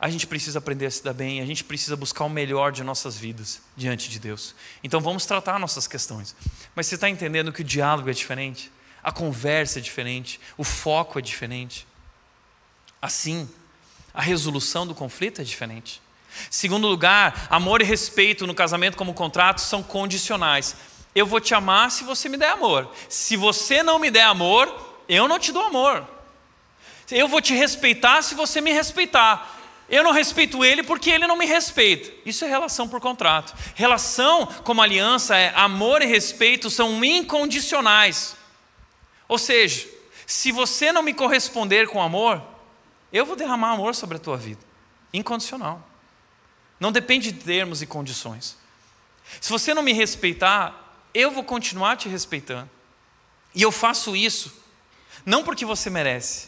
[0.00, 2.84] a gente precisa aprender a se dar bem, a gente precisa buscar o melhor de
[2.84, 4.54] nossas vidas diante de Deus.
[4.82, 6.36] Então vamos tratar nossas questões.
[6.74, 8.70] Mas você está entendendo que o diálogo é diferente,
[9.02, 11.86] a conversa é diferente, o foco é diferente.
[13.02, 13.48] Assim,
[14.14, 16.00] a resolução do conflito é diferente.
[16.50, 20.76] Segundo lugar, amor e respeito no casamento como contrato são condicionais.
[21.12, 22.92] Eu vou te amar se você me der amor.
[23.08, 26.06] Se você não me der amor, eu não te dou amor.
[27.10, 29.57] Eu vou te respeitar se você me respeitar.
[29.88, 32.12] Eu não respeito ele porque ele não me respeita.
[32.24, 33.54] Isso é relação por contrato.
[33.74, 38.36] Relação como aliança é amor e respeito são incondicionais.
[39.26, 39.88] Ou seja,
[40.26, 42.42] se você não me corresponder com amor,
[43.12, 44.60] eu vou derramar amor sobre a tua vida.
[45.12, 45.82] Incondicional.
[46.78, 48.56] Não depende de termos e condições.
[49.40, 52.68] Se você não me respeitar, eu vou continuar te respeitando.
[53.54, 54.52] E eu faço isso
[55.24, 56.47] não porque você merece,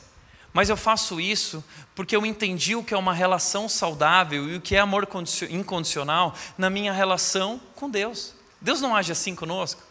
[0.53, 1.62] mas eu faço isso
[1.94, 5.09] porque eu entendi o que é uma relação saudável e o que é amor
[5.48, 8.34] incondicional na minha relação com Deus.
[8.61, 9.82] Deus não age assim conosco.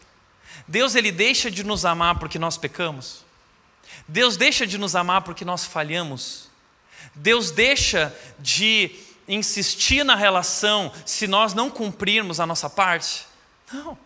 [0.66, 3.24] Deus ele deixa de nos amar porque nós pecamos.
[4.06, 6.48] Deus deixa de nos amar porque nós falhamos.
[7.14, 8.90] Deus deixa de
[9.26, 13.26] insistir na relação se nós não cumprirmos a nossa parte.
[13.72, 13.96] Não.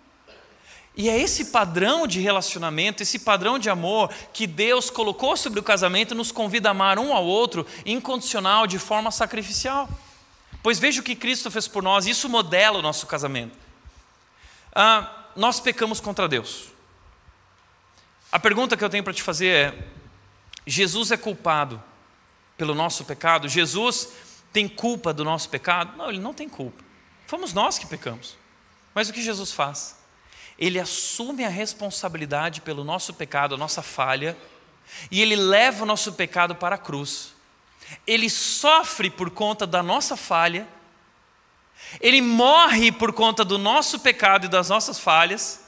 [0.97, 5.63] E é esse padrão de relacionamento, esse padrão de amor que Deus colocou sobre o
[5.63, 9.89] casamento, nos convida a amar um ao outro incondicional, de forma sacrificial.
[10.63, 13.57] Pois veja o que Cristo fez por nós, isso modela o nosso casamento.
[14.73, 16.69] Ah, nós pecamos contra Deus.
[18.31, 19.89] A pergunta que eu tenho para te fazer é:
[20.65, 21.83] Jesus é culpado
[22.57, 23.49] pelo nosso pecado?
[23.49, 24.11] Jesus
[24.53, 25.97] tem culpa do nosso pecado?
[25.97, 26.83] Não, ele não tem culpa.
[27.27, 28.37] Fomos nós que pecamos.
[28.95, 29.97] Mas o que Jesus faz?
[30.59, 34.37] Ele assume a responsabilidade pelo nosso pecado, a nossa falha,
[35.11, 37.33] e ele leva o nosso pecado para a cruz.
[38.07, 40.67] Ele sofre por conta da nossa falha,
[42.01, 45.65] ele morre por conta do nosso pecado e das nossas falhas,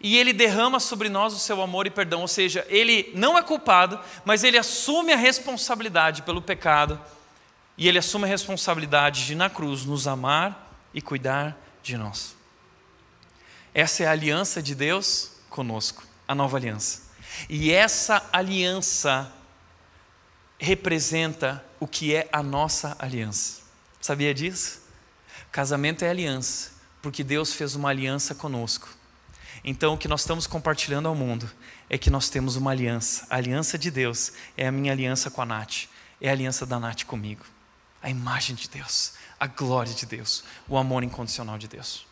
[0.00, 3.42] e ele derrama sobre nós o seu amor e perdão, ou seja, ele não é
[3.42, 7.00] culpado, mas ele assume a responsabilidade pelo pecado,
[7.78, 12.33] e ele assume a responsabilidade de na cruz nos amar e cuidar de nós.
[13.74, 17.02] Essa é a aliança de Deus conosco, a nova aliança.
[17.48, 19.32] E essa aliança
[20.58, 23.62] representa o que é a nossa aliança.
[24.00, 24.80] Sabia disso?
[25.50, 26.70] Casamento é aliança,
[27.02, 28.88] porque Deus fez uma aliança conosco.
[29.64, 31.50] Então, o que nós estamos compartilhando ao mundo
[31.90, 33.26] é que nós temos uma aliança.
[33.28, 35.88] A aliança de Deus é a minha aliança com a Nath,
[36.20, 37.44] é a aliança da Nath comigo.
[38.02, 42.06] A imagem de Deus, a glória de Deus, o amor incondicional de Deus.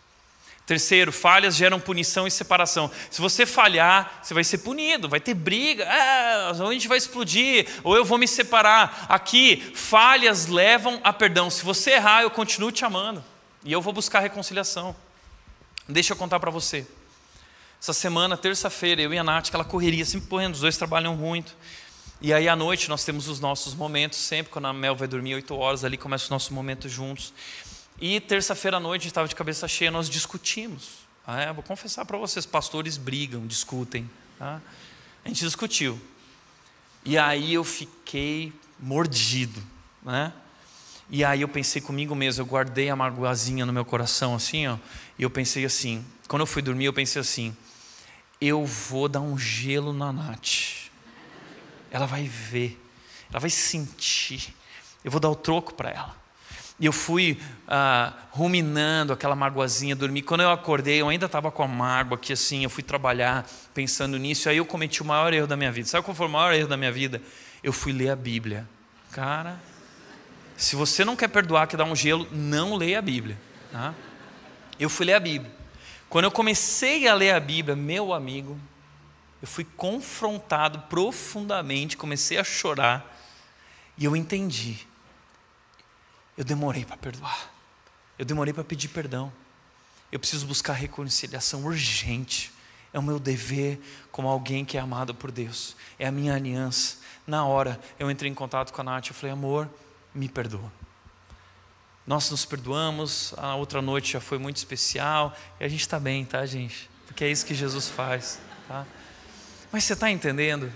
[0.73, 2.91] Terceiro, falhas geram punição e separação.
[3.11, 7.69] Se você falhar, você vai ser punido, vai ter briga, ah, a gente vai explodir,
[7.85, 9.05] ou eu vou me separar.
[9.07, 11.51] Aqui, falhas levam a perdão.
[11.51, 13.23] Se você errar, eu continuo te amando
[13.63, 14.97] e eu vou buscar reconciliação.
[15.87, 16.87] Deixa eu contar para você.
[17.79, 21.55] Essa semana, terça-feira, eu e a Nath, aquela correria, sempre correndo, os dois trabalham muito.
[22.19, 25.35] E aí à noite nós temos os nossos momentos, sempre quando a Mel vai dormir
[25.35, 27.35] 8 horas, ali começa o nosso momento juntos.
[28.05, 31.07] E terça-feira à noite, estava de cabeça cheia, nós discutimos.
[31.25, 34.11] Ah, é, vou confessar para vocês, pastores brigam, discutem.
[34.37, 34.61] Tá?
[35.25, 36.01] A gente discutiu.
[37.05, 39.63] E aí eu fiquei mordido.
[40.03, 40.33] Né?
[41.09, 44.79] E aí eu pensei comigo mesmo, eu guardei a magoazinha no meu coração assim, ó,
[45.17, 47.57] e eu pensei assim, quando eu fui dormir, eu pensei assim,
[48.41, 50.91] eu vou dar um gelo na Nath.
[51.89, 52.85] Ela vai ver,
[53.31, 54.53] ela vai sentir.
[55.05, 56.22] Eu vou dar o troco para ela.
[56.81, 60.23] E eu fui ah, ruminando aquela magoazinha, dormi.
[60.23, 64.19] Quando eu acordei, eu ainda estava com a mágoa aqui assim, eu fui trabalhar pensando
[64.19, 64.49] nisso.
[64.49, 65.89] Aí eu cometi o maior erro da minha vida.
[65.89, 67.23] Sabe qual foi o maior erro da minha vida?
[67.63, 68.69] Eu fui ler a Bíblia.
[69.13, 69.61] Cara,
[70.57, 73.39] se você não quer perdoar, quer dar um gelo, não leia a Bíblia.
[73.71, 73.95] Tá?
[74.79, 75.53] Eu fui ler a Bíblia.
[76.09, 78.59] Quando eu comecei a ler a Bíblia, meu amigo,
[79.41, 83.17] eu fui confrontado profundamente, comecei a chorar.
[83.97, 84.87] E eu entendi
[86.37, 87.51] eu demorei para perdoar.
[88.19, 89.33] Eu demorei para pedir perdão.
[90.11, 92.53] Eu preciso buscar reconciliação urgente.
[92.93, 93.81] É o meu dever
[94.11, 95.77] como alguém que é amado por Deus.
[95.99, 96.99] É a minha aliança.
[97.27, 99.09] Na hora eu entrei em contato com a Nath.
[99.09, 99.69] Eu falei, amor,
[100.15, 100.73] me perdoa.
[102.07, 103.35] Nós nos perdoamos.
[103.37, 105.35] A outra noite já foi muito especial.
[105.59, 106.91] E a gente está bem, tá, gente?
[107.07, 108.39] Porque é isso que Jesus faz.
[108.69, 108.87] Tá?
[109.71, 110.73] Mas você está entendendo?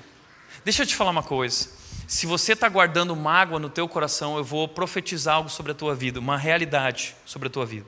[0.65, 1.69] Deixa eu te falar uma coisa.
[2.07, 5.95] Se você está guardando mágoa no teu coração, eu vou profetizar algo sobre a tua
[5.95, 7.87] vida, uma realidade sobre a tua vida.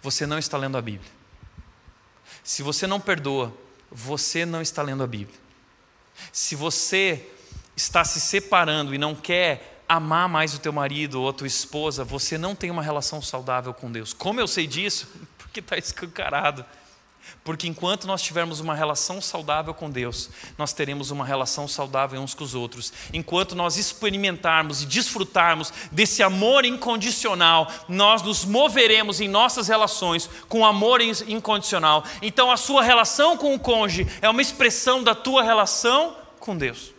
[0.00, 1.10] Você não está lendo a Bíblia.
[2.42, 3.54] Se você não perdoa,
[3.90, 5.38] você não está lendo a Bíblia.
[6.32, 7.26] Se você
[7.76, 12.04] está se separando e não quer amar mais o teu marido ou a tua esposa,
[12.04, 14.12] você não tem uma relação saudável com Deus.
[14.12, 15.08] Como eu sei disso?
[15.36, 16.64] Porque está escancarado.
[17.50, 22.32] Porque enquanto nós tivermos uma relação saudável com Deus, nós teremos uma relação saudável uns
[22.32, 22.92] com os outros.
[23.12, 30.64] Enquanto nós experimentarmos e desfrutarmos desse amor incondicional, nós nos moveremos em nossas relações com
[30.64, 32.04] amor incondicional.
[32.22, 36.92] Então a sua relação com o cônjuge é uma expressão da tua relação com Deus.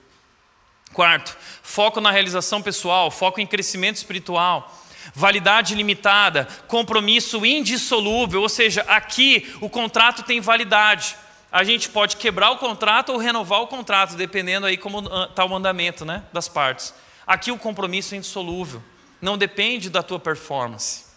[0.91, 4.70] Quarto, foco na realização pessoal, foco em crescimento espiritual
[5.14, 11.16] validade limitada, compromisso indissolúvel, ou seja, aqui o contrato tem validade.
[11.51, 15.49] A gente pode quebrar o contrato ou renovar o contrato, dependendo aí como está o
[15.49, 16.93] mandamento né, das partes.
[17.28, 18.82] Aqui o compromisso é indissolúvel,
[19.22, 21.12] não depende da tua performance.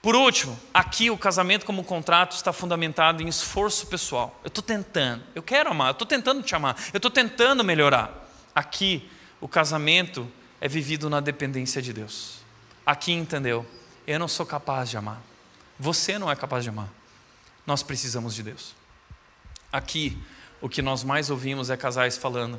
[0.00, 4.38] Por último, aqui o casamento como contrato está fundamentado em esforço pessoal.
[4.42, 8.28] Eu estou tentando, eu quero amar, eu estou tentando te amar, eu estou tentando melhorar.
[8.54, 9.10] Aqui
[9.40, 10.30] o casamento
[10.60, 12.37] é vivido na dependência de Deus
[12.88, 13.66] aqui entendeu:
[14.06, 15.20] eu não sou capaz de amar.
[15.78, 16.88] Você não é capaz de amar.
[17.66, 18.74] Nós precisamos de Deus.
[19.70, 20.16] Aqui,
[20.62, 22.58] o que nós mais ouvimos é casais falando: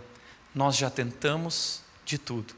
[0.54, 2.54] Nós já tentamos de tudo.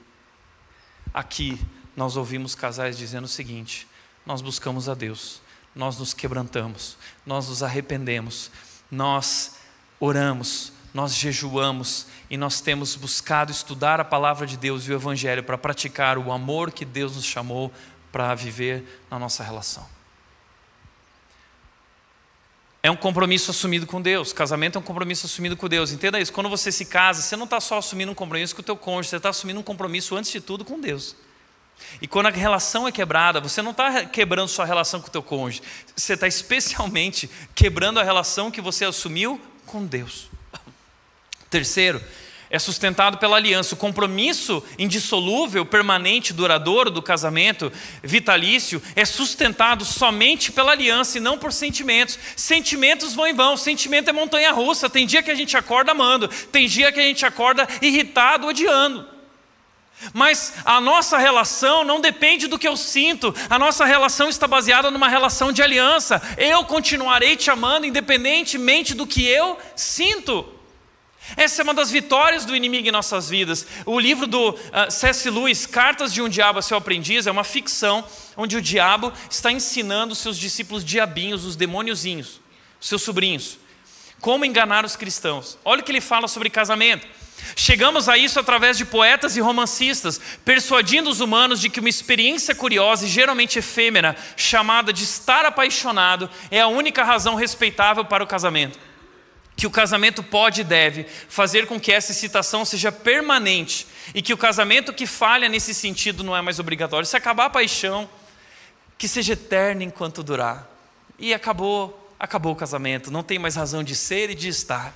[1.14, 1.58] Aqui,
[1.96, 3.88] nós ouvimos casais dizendo o seguinte:
[4.26, 5.42] Nós buscamos a Deus,
[5.74, 8.52] nós nos quebrantamos, nós nos arrependemos,
[8.92, 9.56] nós
[9.98, 15.44] oramos, nós jejuamos e nós temos buscado estudar a palavra de Deus e o Evangelho
[15.44, 17.72] para praticar o amor que Deus nos chamou
[18.12, 19.88] para viver na nossa relação.
[22.84, 24.34] É um compromisso assumido com Deus.
[24.34, 25.92] Casamento é um compromisso assumido com Deus.
[25.92, 26.34] Entenda isso.
[26.34, 29.10] Quando você se casa, você não está só assumindo um compromisso com o teu cônjuge,
[29.10, 31.16] você está assumindo um compromisso antes de tudo com Deus.
[32.02, 35.22] E quando a relação é quebrada, você não está quebrando sua relação com o teu
[35.22, 35.62] cônjuge,
[35.96, 40.31] você está especialmente quebrando a relação que você assumiu com Deus.
[41.52, 42.02] Terceiro,
[42.50, 43.76] é sustentado pela aliança.
[43.76, 47.72] O compromisso indissolúvel, permanente, duradouro do casamento
[48.02, 52.18] vitalício é sustentado somente pela aliança e não por sentimentos.
[52.38, 54.90] Sentimentos vão e vão, sentimento é montanha russa.
[54.90, 59.06] Tem dia que a gente acorda amando, tem dia que a gente acorda irritado, odiando.
[60.14, 64.90] Mas a nossa relação não depende do que eu sinto, a nossa relação está baseada
[64.90, 66.22] numa relação de aliança.
[66.38, 70.61] Eu continuarei te amando independentemente do que eu sinto.
[71.38, 73.66] Essa é uma das vitórias do inimigo em nossas vidas.
[73.86, 74.58] O livro do uh,
[74.90, 75.30] C.S.
[75.30, 78.04] Lewis, Cartas de um Diabo a Seu Aprendiz, é uma ficção
[78.36, 82.40] onde o diabo está ensinando seus discípulos diabinhos, os demôniozinhos,
[82.80, 83.58] seus sobrinhos,
[84.20, 85.58] como enganar os cristãos.
[85.64, 87.08] Olha o que ele fala sobre casamento.
[87.56, 92.54] Chegamos a isso através de poetas e romancistas, persuadindo os humanos de que uma experiência
[92.54, 98.28] curiosa e geralmente efêmera, chamada de estar apaixonado, é a única razão respeitável para o
[98.28, 98.78] casamento
[99.56, 104.34] que o casamento pode e deve fazer com que essa excitação seja permanente e que
[104.34, 107.06] o casamento que falha nesse sentido não é mais obrigatório.
[107.06, 108.10] Se acabar a paixão,
[108.98, 110.70] que seja eterna enquanto durar.
[111.18, 114.96] E acabou, acabou o casamento, não tem mais razão de ser e de estar.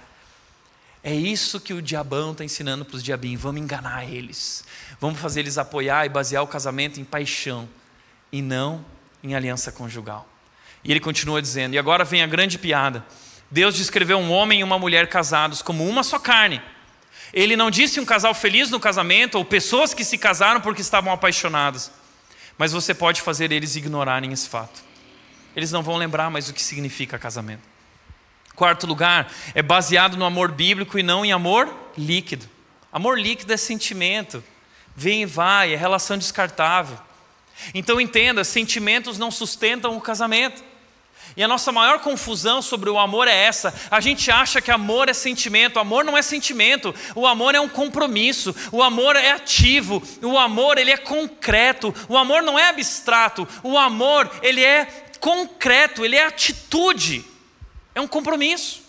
[1.03, 3.39] É isso que o diabão está ensinando para os diabinhos.
[3.39, 4.63] Vamos enganar eles.
[4.99, 7.69] Vamos fazer eles apoiar e basear o casamento em paixão
[8.31, 8.83] e não
[9.23, 10.27] em aliança conjugal.
[10.83, 13.05] E ele continua dizendo, e agora vem a grande piada.
[13.49, 16.61] Deus descreveu um homem e uma mulher casados como uma só carne.
[17.33, 21.11] Ele não disse um casal feliz no casamento ou pessoas que se casaram porque estavam
[21.11, 21.91] apaixonados.
[22.57, 24.83] Mas você pode fazer eles ignorarem esse fato.
[25.55, 27.63] Eles não vão lembrar mais o que significa casamento.
[28.55, 32.49] Quarto lugar, é baseado no amor bíblico e não em amor líquido.
[32.91, 34.41] Amor líquido é sentimento,
[34.95, 36.97] vem e vai, é relação descartável.
[37.73, 40.63] Então entenda: sentimentos não sustentam o casamento.
[41.37, 43.73] E a nossa maior confusão sobre o amor é essa.
[43.91, 45.75] A gente acha que amor é sentimento.
[45.75, 46.95] O amor não é sentimento.
[47.13, 48.55] O amor é um compromisso.
[48.71, 50.01] O amor é ativo.
[50.21, 51.93] O amor ele é concreto.
[52.07, 53.45] O amor não é abstrato.
[53.63, 54.85] O amor ele é
[55.19, 56.05] concreto.
[56.05, 57.25] Ele é atitude.
[57.93, 58.85] É um compromisso.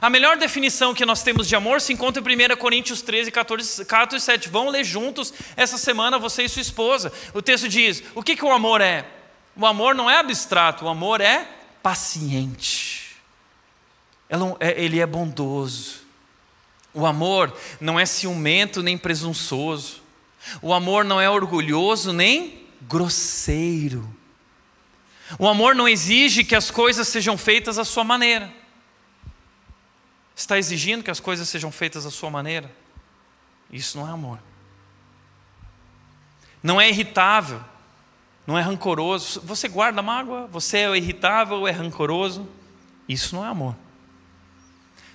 [0.00, 3.84] A melhor definição que nós temos de amor se encontra em 1 Coríntios 13, 14,
[3.84, 4.48] 14 e 7.
[4.48, 7.12] Vão ler juntos essa semana, você e sua esposa.
[7.34, 9.04] O texto diz: O que, que o amor é?
[9.54, 11.46] O amor não é abstrato, o amor é
[11.84, 13.14] paciente,
[14.58, 16.02] é, ele é bondoso.
[16.94, 20.02] O amor não é ciumento nem presunçoso.
[20.62, 24.08] O amor não é orgulhoso nem grosseiro.
[25.38, 28.50] O amor não exige que as coisas sejam feitas à sua maneira.
[30.34, 32.74] Está exigindo que as coisas sejam feitas à sua maneira?
[33.70, 34.38] Isso não é amor.
[36.62, 37.62] Não é irritável
[38.46, 39.40] não é rancoroso.
[39.44, 40.46] Você guarda mágoa?
[40.48, 42.48] Você é irritável é rancoroso?
[43.08, 43.74] Isso não é amor.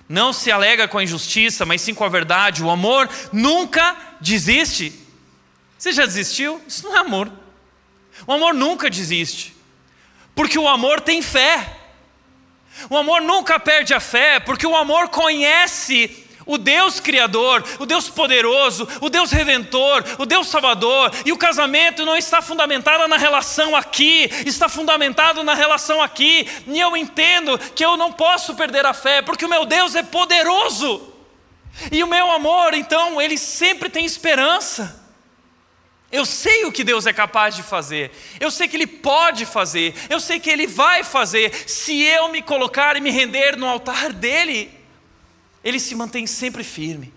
[0.08, 2.64] Não se alega com a injustiça, mas sim com a verdade.
[2.64, 4.92] O amor nunca desiste.
[5.78, 6.60] Você já desistiu?
[6.66, 7.30] Isso não é amor.
[8.26, 9.54] O amor nunca desiste.
[10.34, 11.76] Porque o amor tem fé.
[12.88, 18.08] O amor nunca perde a fé, porque o amor conhece o Deus Criador, o Deus
[18.08, 23.76] poderoso, o Deus redentor, o Deus salvador, e o casamento não está fundamentado na relação
[23.76, 28.92] aqui, está fundamentado na relação aqui, e eu entendo que eu não posso perder a
[28.92, 31.14] fé, porque o meu Deus é poderoso,
[31.92, 34.98] e o meu amor, então, ele sempre tem esperança.
[36.10, 39.94] Eu sei o que Deus é capaz de fazer, eu sei que Ele pode fazer,
[40.08, 44.12] eu sei que Ele vai fazer, se eu me colocar e me render no altar
[44.12, 44.79] dEle.
[45.62, 47.12] Ele se mantém sempre firme.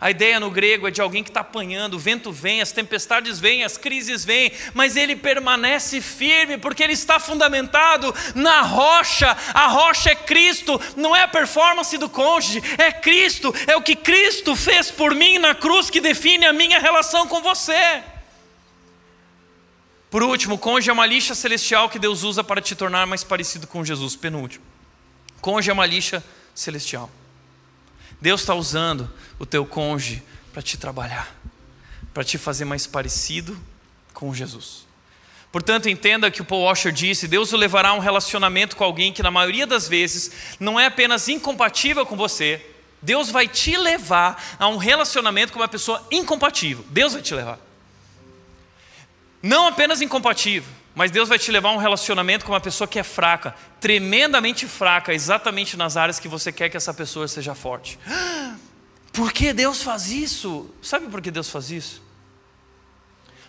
[0.00, 3.40] A ideia no grego é de alguém que está apanhando, o vento vem, as tempestades
[3.40, 9.36] vêm, as crises vêm, mas ele permanece firme, porque ele está fundamentado na rocha.
[9.52, 13.96] A rocha é Cristo, não é a performance do cônjuge, é Cristo, é o que
[13.96, 18.00] Cristo fez por mim na cruz que define a minha relação com você.
[20.08, 23.66] Por último, cônjuge é uma lixa celestial que Deus usa para te tornar mais parecido
[23.66, 24.14] com Jesus.
[24.14, 24.64] Penúltimo,
[25.40, 26.22] cônjuge é uma lixa
[26.54, 27.10] celestial.
[28.20, 31.34] Deus está usando o teu cônjuge para te trabalhar,
[32.12, 33.58] para te fazer mais parecido
[34.12, 34.86] com Jesus.
[35.50, 39.12] Portanto, entenda que o Paul Washer disse: Deus o levará a um relacionamento com alguém
[39.12, 42.64] que, na maioria das vezes, não é apenas incompatível com você,
[43.00, 46.84] Deus vai te levar a um relacionamento com uma pessoa incompatível.
[46.90, 47.58] Deus vai te levar.
[49.42, 52.98] Não apenas incompatível, mas Deus vai te levar a um relacionamento com uma pessoa que
[52.98, 57.96] é fraca, tremendamente fraca, exatamente nas áreas que você quer que essa pessoa seja forte.
[59.12, 60.74] Por que Deus faz isso?
[60.82, 62.02] Sabe por que Deus faz isso?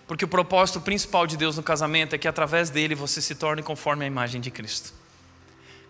[0.07, 3.63] Porque o propósito principal de Deus no casamento é que através dele você se torne
[3.63, 4.93] conforme a imagem de Cristo.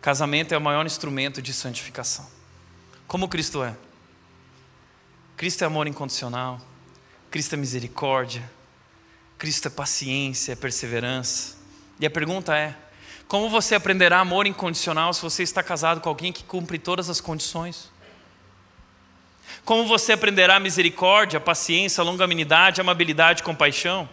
[0.01, 2.25] Casamento é o maior instrumento de santificação.
[3.05, 3.75] Como Cristo é?
[5.35, 6.61] Cristo é amor incondicional,
[7.29, 8.49] Cristo é misericórdia,
[9.39, 11.55] Cristo é paciência, é perseverança.
[11.97, 12.75] E a pergunta é:
[13.25, 17.21] como você aprenderá amor incondicional se você está casado com alguém que cumpre todas as
[17.21, 17.89] condições?
[19.63, 24.09] Como você aprenderá misericórdia, paciência, longanimidade, amabilidade, compaixão?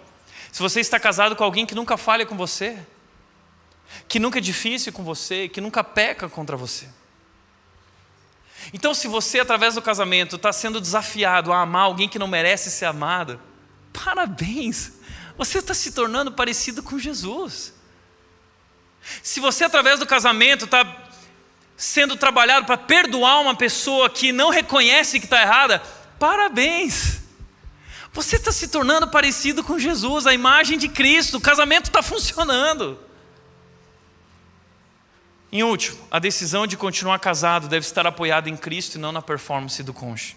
[0.53, 2.79] Se você está casado com alguém que nunca falha com você,
[4.07, 6.89] que nunca é difícil com você, que nunca peca contra você.
[8.73, 12.71] Então, se você, através do casamento, está sendo desafiado a amar alguém que não merece
[12.71, 13.41] ser amado,
[13.93, 14.96] parabéns!
[15.37, 17.75] Você está se tornando parecido com Jesus.
[19.23, 21.05] Se você, através do casamento, está
[21.77, 25.81] sendo trabalhado para perdoar uma pessoa que não reconhece que está errada,
[26.19, 27.21] parabéns.
[28.13, 32.99] Você está se tornando parecido com Jesus, a imagem de Cristo, o casamento está funcionando.
[35.53, 39.21] Em último, a decisão de continuar casado deve estar apoiada em Cristo e não na
[39.21, 40.35] performance do cônjuge.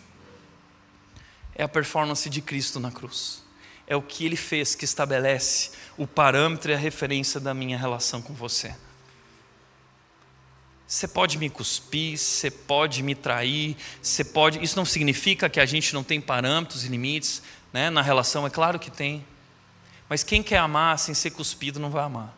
[1.56, 3.49] É a performance de Cristo na cruz
[3.90, 8.22] é o que ele fez que estabelece o parâmetro e a referência da minha relação
[8.22, 8.74] com você.
[10.88, 14.64] Você pode me cuspir, você pode me trair, você pode.
[14.64, 17.42] Isso não significa que a gente não tem parâmetros e limites
[17.74, 17.90] né?
[17.90, 19.26] na relação, é claro que tem.
[20.08, 22.36] Mas quem quer amar sem ser cuspido não vai amar.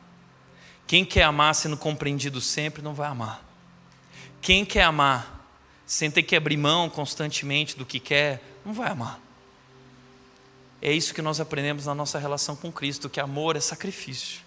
[0.87, 3.45] Quem quer amar sendo compreendido sempre não vai amar.
[4.41, 5.47] Quem quer amar
[5.85, 9.19] sem ter que abrir mão constantemente do que quer, não vai amar.
[10.81, 14.41] É isso que nós aprendemos na nossa relação com Cristo, que amor é sacrifício.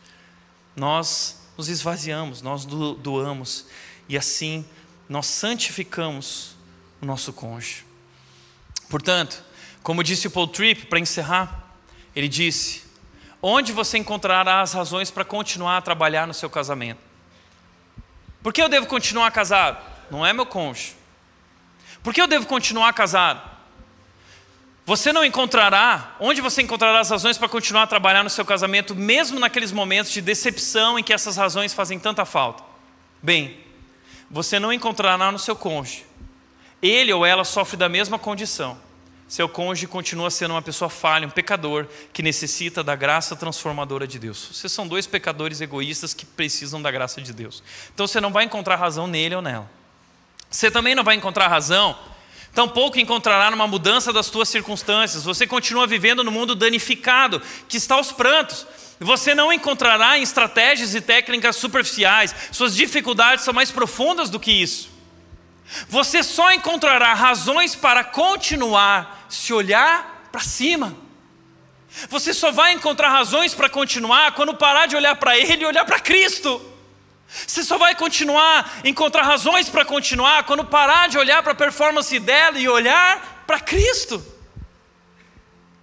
[0.74, 3.66] Nós nos esvaziamos, nós doamos
[4.08, 4.64] e assim
[5.08, 6.56] nós santificamos
[7.00, 7.84] o nosso cônjuge.
[8.88, 9.42] Portanto,
[9.82, 11.72] como disse o Paul Tripp para encerrar,
[12.16, 12.82] ele disse:
[13.40, 17.00] Onde você encontrará as razões para continuar a trabalhar no seu casamento?
[18.42, 19.82] Por que eu devo continuar casado?
[20.10, 20.96] Não é meu cônjuge.
[22.02, 23.53] Por que eu devo continuar casado?
[24.86, 28.94] Você não encontrará, onde você encontrará as razões para continuar a trabalhar no seu casamento,
[28.94, 32.62] mesmo naqueles momentos de decepção em que essas razões fazem tanta falta?
[33.22, 33.58] Bem,
[34.30, 36.04] você não encontrará no seu cônjuge.
[36.82, 38.76] Ele ou ela sofre da mesma condição.
[39.26, 44.18] Seu cônjuge continua sendo uma pessoa falha, um pecador que necessita da graça transformadora de
[44.18, 44.50] Deus.
[44.52, 47.62] Vocês são dois pecadores egoístas que precisam da graça de Deus.
[47.94, 49.68] Então você não vai encontrar razão nele ou nela.
[50.50, 51.98] Você também não vai encontrar razão
[52.54, 55.24] Tampouco encontrará numa mudança das tuas circunstâncias.
[55.24, 58.66] Você continua vivendo no mundo danificado, que está aos prantos.
[59.00, 62.34] Você não encontrará em estratégias e técnicas superficiais.
[62.52, 64.88] Suas dificuldades são mais profundas do que isso.
[65.88, 70.94] Você só encontrará razões para continuar se olhar para cima.
[72.08, 75.84] Você só vai encontrar razões para continuar quando parar de olhar para Ele e olhar
[75.84, 76.73] para Cristo.
[77.28, 82.18] Você só vai continuar, encontrar razões para continuar quando parar de olhar para a performance
[82.18, 84.24] dela e olhar para Cristo.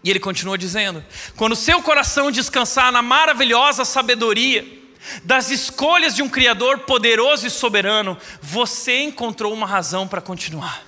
[0.03, 1.03] E ele continua dizendo:
[1.35, 4.79] quando seu coração descansar na maravilhosa sabedoria
[5.23, 10.83] das escolhas de um Criador poderoso e soberano, você encontrou uma razão para continuar.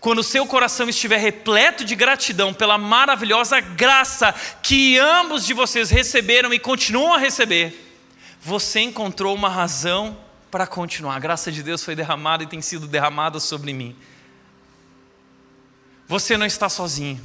[0.00, 6.52] Quando seu coração estiver repleto de gratidão pela maravilhosa graça que ambos de vocês receberam
[6.52, 7.85] e continuam a receber,
[8.46, 10.16] você encontrou uma razão
[10.52, 11.16] para continuar.
[11.16, 13.96] A graça de Deus foi derramada e tem sido derramada sobre mim.
[16.06, 17.20] Você não está sozinho.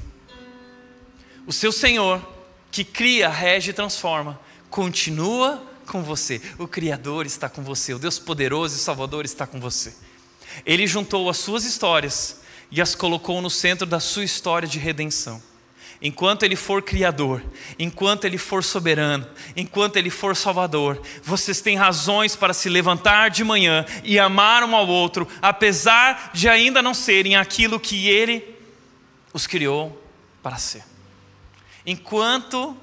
[1.46, 2.28] O seu Senhor,
[2.72, 6.42] que cria, rege e transforma, continua com você.
[6.58, 7.94] O Criador está com você.
[7.94, 9.94] O Deus poderoso e Salvador está com você.
[10.66, 12.42] Ele juntou as suas histórias
[12.72, 15.40] e as colocou no centro da sua história de redenção
[16.02, 17.44] enquanto Ele for Criador,
[17.78, 23.44] enquanto Ele for soberano, enquanto Ele for Salvador, vocês têm razões para se levantar de
[23.44, 28.44] manhã e amar um ao outro, apesar de ainda não serem aquilo que Ele
[29.34, 30.02] os criou
[30.42, 30.84] para ser.
[31.86, 32.76] Enquanto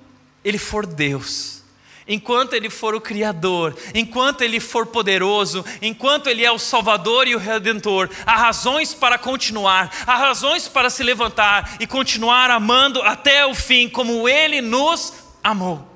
[0.45, 1.65] Ele for Deus,
[2.09, 7.35] enquanto Ele for o Criador, enquanto Ele for poderoso, enquanto Ele é o Salvador e
[7.35, 13.45] o Redentor, há razões para continuar, há razões para se levantar e continuar amando até
[13.45, 15.13] o fim, como Ele nos
[15.45, 15.87] amou.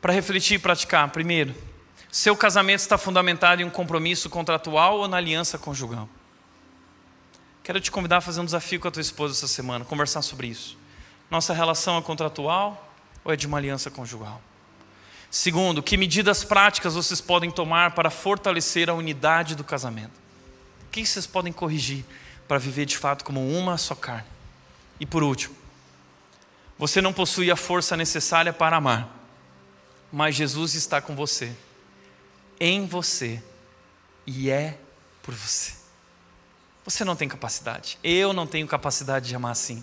[0.00, 1.54] Para refletir e praticar, primeiro,
[2.10, 6.08] seu casamento está fundamentado em um compromisso contratual ou na aliança conjugal?
[7.62, 10.48] Quero te convidar a fazer um desafio com a tua esposa essa semana, conversar sobre
[10.48, 10.81] isso.
[11.32, 12.94] Nossa relação é contratual
[13.24, 14.38] ou é de uma aliança conjugal?
[15.30, 20.12] Segundo, que medidas práticas vocês podem tomar para fortalecer a unidade do casamento?
[20.86, 22.04] O que vocês podem corrigir
[22.46, 24.28] para viver de fato como uma só carne?
[25.00, 25.56] E por último,
[26.78, 29.08] você não possui a força necessária para amar,
[30.12, 31.56] mas Jesus está com você,
[32.60, 33.42] em você
[34.26, 34.78] e é
[35.22, 35.72] por você.
[36.84, 39.82] Você não tem capacidade, eu não tenho capacidade de amar assim.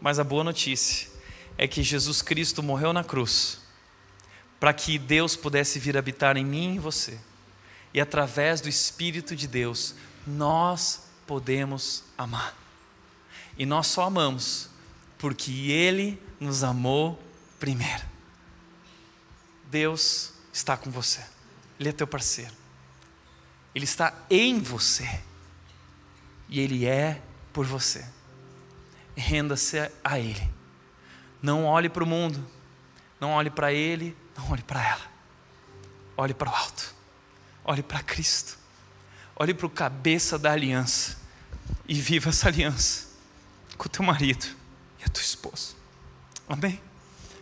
[0.00, 1.08] Mas a boa notícia
[1.56, 3.60] é que Jesus Cristo morreu na cruz
[4.58, 7.18] para que Deus pudesse vir habitar em mim e você.
[7.92, 9.94] E através do Espírito de Deus,
[10.26, 12.56] nós podemos amar.
[13.58, 14.68] E nós só amamos
[15.18, 17.22] porque Ele nos amou
[17.60, 18.02] primeiro.
[19.70, 21.24] Deus está com você,
[21.78, 22.52] Ele é teu parceiro,
[23.74, 25.20] Ele está em você
[26.48, 27.20] e Ele é
[27.52, 28.04] por você
[29.16, 30.50] renda-se a Ele.
[31.42, 32.44] Não olhe para o mundo,
[33.20, 35.14] não olhe para Ele, não olhe para ela.
[36.16, 36.94] Olhe para o alto,
[37.64, 38.56] olhe para Cristo,
[39.34, 41.18] olhe para o cabeça da aliança
[41.88, 43.08] e viva essa aliança
[43.76, 44.46] com o teu marido
[45.00, 45.74] e a tua esposa.
[46.48, 46.80] Amém?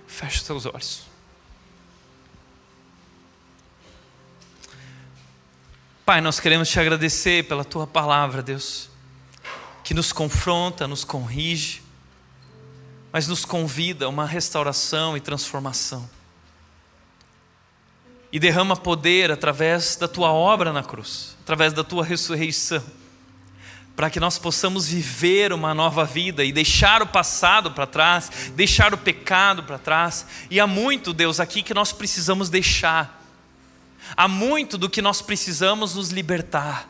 [0.06, 1.06] Feche os teus olhos.
[6.04, 8.91] Pai, nós queremos te agradecer pela tua palavra, Deus
[9.92, 11.82] que nos confronta, nos corrige,
[13.12, 16.08] mas nos convida a uma restauração e transformação.
[18.32, 22.82] E derrama poder através da tua obra na cruz, através da tua ressurreição,
[23.94, 28.94] para que nós possamos viver uma nova vida e deixar o passado para trás, deixar
[28.94, 30.24] o pecado para trás.
[30.50, 33.22] E há muito, Deus, aqui que nós precisamos deixar,
[34.16, 36.88] há muito do que nós precisamos nos libertar.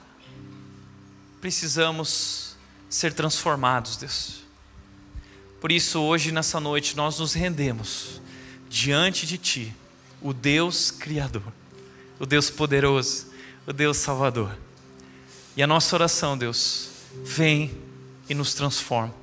[1.41, 2.52] Precisamos
[2.93, 4.43] ser transformados, Deus.
[5.61, 8.21] Por isso, hoje, nessa noite, nós nos rendemos
[8.69, 9.75] diante de Ti,
[10.21, 11.43] o Deus Criador,
[12.19, 13.29] o Deus poderoso,
[13.67, 14.59] o Deus Salvador.
[15.57, 16.91] E a nossa oração, Deus,
[17.25, 17.71] vem
[18.29, 19.15] e nos transforma.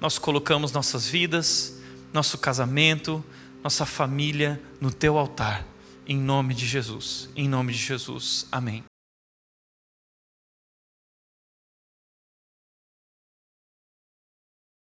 [0.00, 1.74] Nós colocamos nossas vidas,
[2.12, 3.24] nosso casamento,
[3.62, 5.64] nossa família no Teu altar,
[6.04, 7.28] em nome de Jesus.
[7.36, 8.46] Em nome de Jesus.
[8.50, 8.84] Amém.